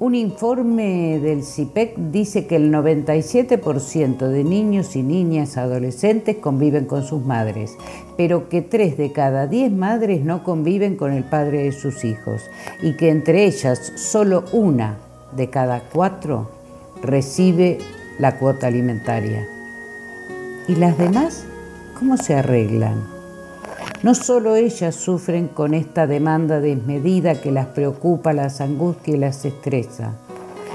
Un 0.00 0.14
informe 0.14 1.18
del 1.18 1.42
CIPEC 1.42 1.96
dice 1.96 2.46
que 2.46 2.54
el 2.54 2.72
97% 2.72 4.28
de 4.28 4.44
niños 4.44 4.94
y 4.94 5.02
niñas 5.02 5.56
adolescentes 5.56 6.36
conviven 6.36 6.84
con 6.84 7.02
sus 7.02 7.24
madres, 7.24 7.76
pero 8.16 8.48
que 8.48 8.62
3 8.62 8.96
de 8.96 9.10
cada 9.10 9.48
10 9.48 9.72
madres 9.72 10.24
no 10.24 10.44
conviven 10.44 10.94
con 10.94 11.12
el 11.12 11.24
padre 11.24 11.64
de 11.64 11.72
sus 11.72 12.04
hijos 12.04 12.42
y 12.80 12.96
que 12.96 13.10
entre 13.10 13.44
ellas 13.44 13.92
solo 13.96 14.44
una 14.52 14.98
de 15.36 15.50
cada 15.50 15.82
cuatro 15.92 16.48
recibe 17.02 17.78
la 18.20 18.38
cuota 18.38 18.68
alimentaria. 18.68 19.48
¿Y 20.68 20.76
las 20.76 20.96
demás 20.96 21.44
cómo 21.98 22.16
se 22.16 22.36
arreglan? 22.36 23.17
No 24.00 24.14
solo 24.14 24.54
ellas 24.54 24.94
sufren 24.94 25.48
con 25.48 25.74
esta 25.74 26.06
demanda 26.06 26.60
desmedida 26.60 27.40
que 27.40 27.50
las 27.50 27.66
preocupa, 27.66 28.32
las 28.32 28.60
angustia 28.60 29.14
y 29.14 29.18
las 29.18 29.44
estresa. 29.44 30.12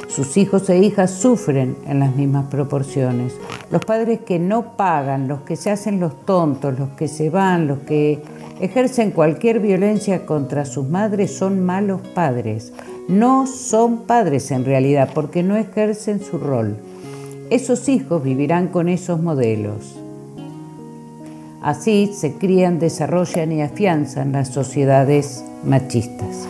Sus 0.09 0.35
hijos 0.35 0.69
e 0.69 0.79
hijas 0.79 1.11
sufren 1.11 1.77
en 1.87 1.99
las 1.99 2.13
mismas 2.17 2.47
proporciones. 2.47 3.33
Los 3.71 3.85
padres 3.85 4.19
que 4.25 4.39
no 4.39 4.75
pagan, 4.75 5.29
los 5.29 5.41
que 5.41 5.55
se 5.55 5.71
hacen 5.71 6.01
los 6.01 6.25
tontos, 6.25 6.77
los 6.77 6.89
que 6.89 7.07
se 7.07 7.29
van, 7.29 7.65
los 7.65 7.79
que 7.79 8.21
ejercen 8.59 9.11
cualquier 9.11 9.61
violencia 9.61 10.25
contra 10.25 10.65
sus 10.65 10.89
madres 10.89 11.33
son 11.33 11.65
malos 11.65 12.01
padres. 12.13 12.73
No 13.07 13.47
son 13.47 14.01
padres 14.01 14.51
en 14.51 14.65
realidad 14.65 15.09
porque 15.15 15.43
no 15.43 15.55
ejercen 15.55 16.19
su 16.19 16.37
rol. 16.37 16.75
Esos 17.49 17.87
hijos 17.87 18.21
vivirán 18.21 18.67
con 18.67 18.89
esos 18.89 19.21
modelos. 19.21 20.02
Así 21.63 22.11
se 22.13 22.33
crían, 22.33 22.77
desarrollan 22.77 23.53
y 23.53 23.61
afianzan 23.61 24.33
las 24.33 24.49
sociedades 24.49 25.45
machistas. 25.63 26.45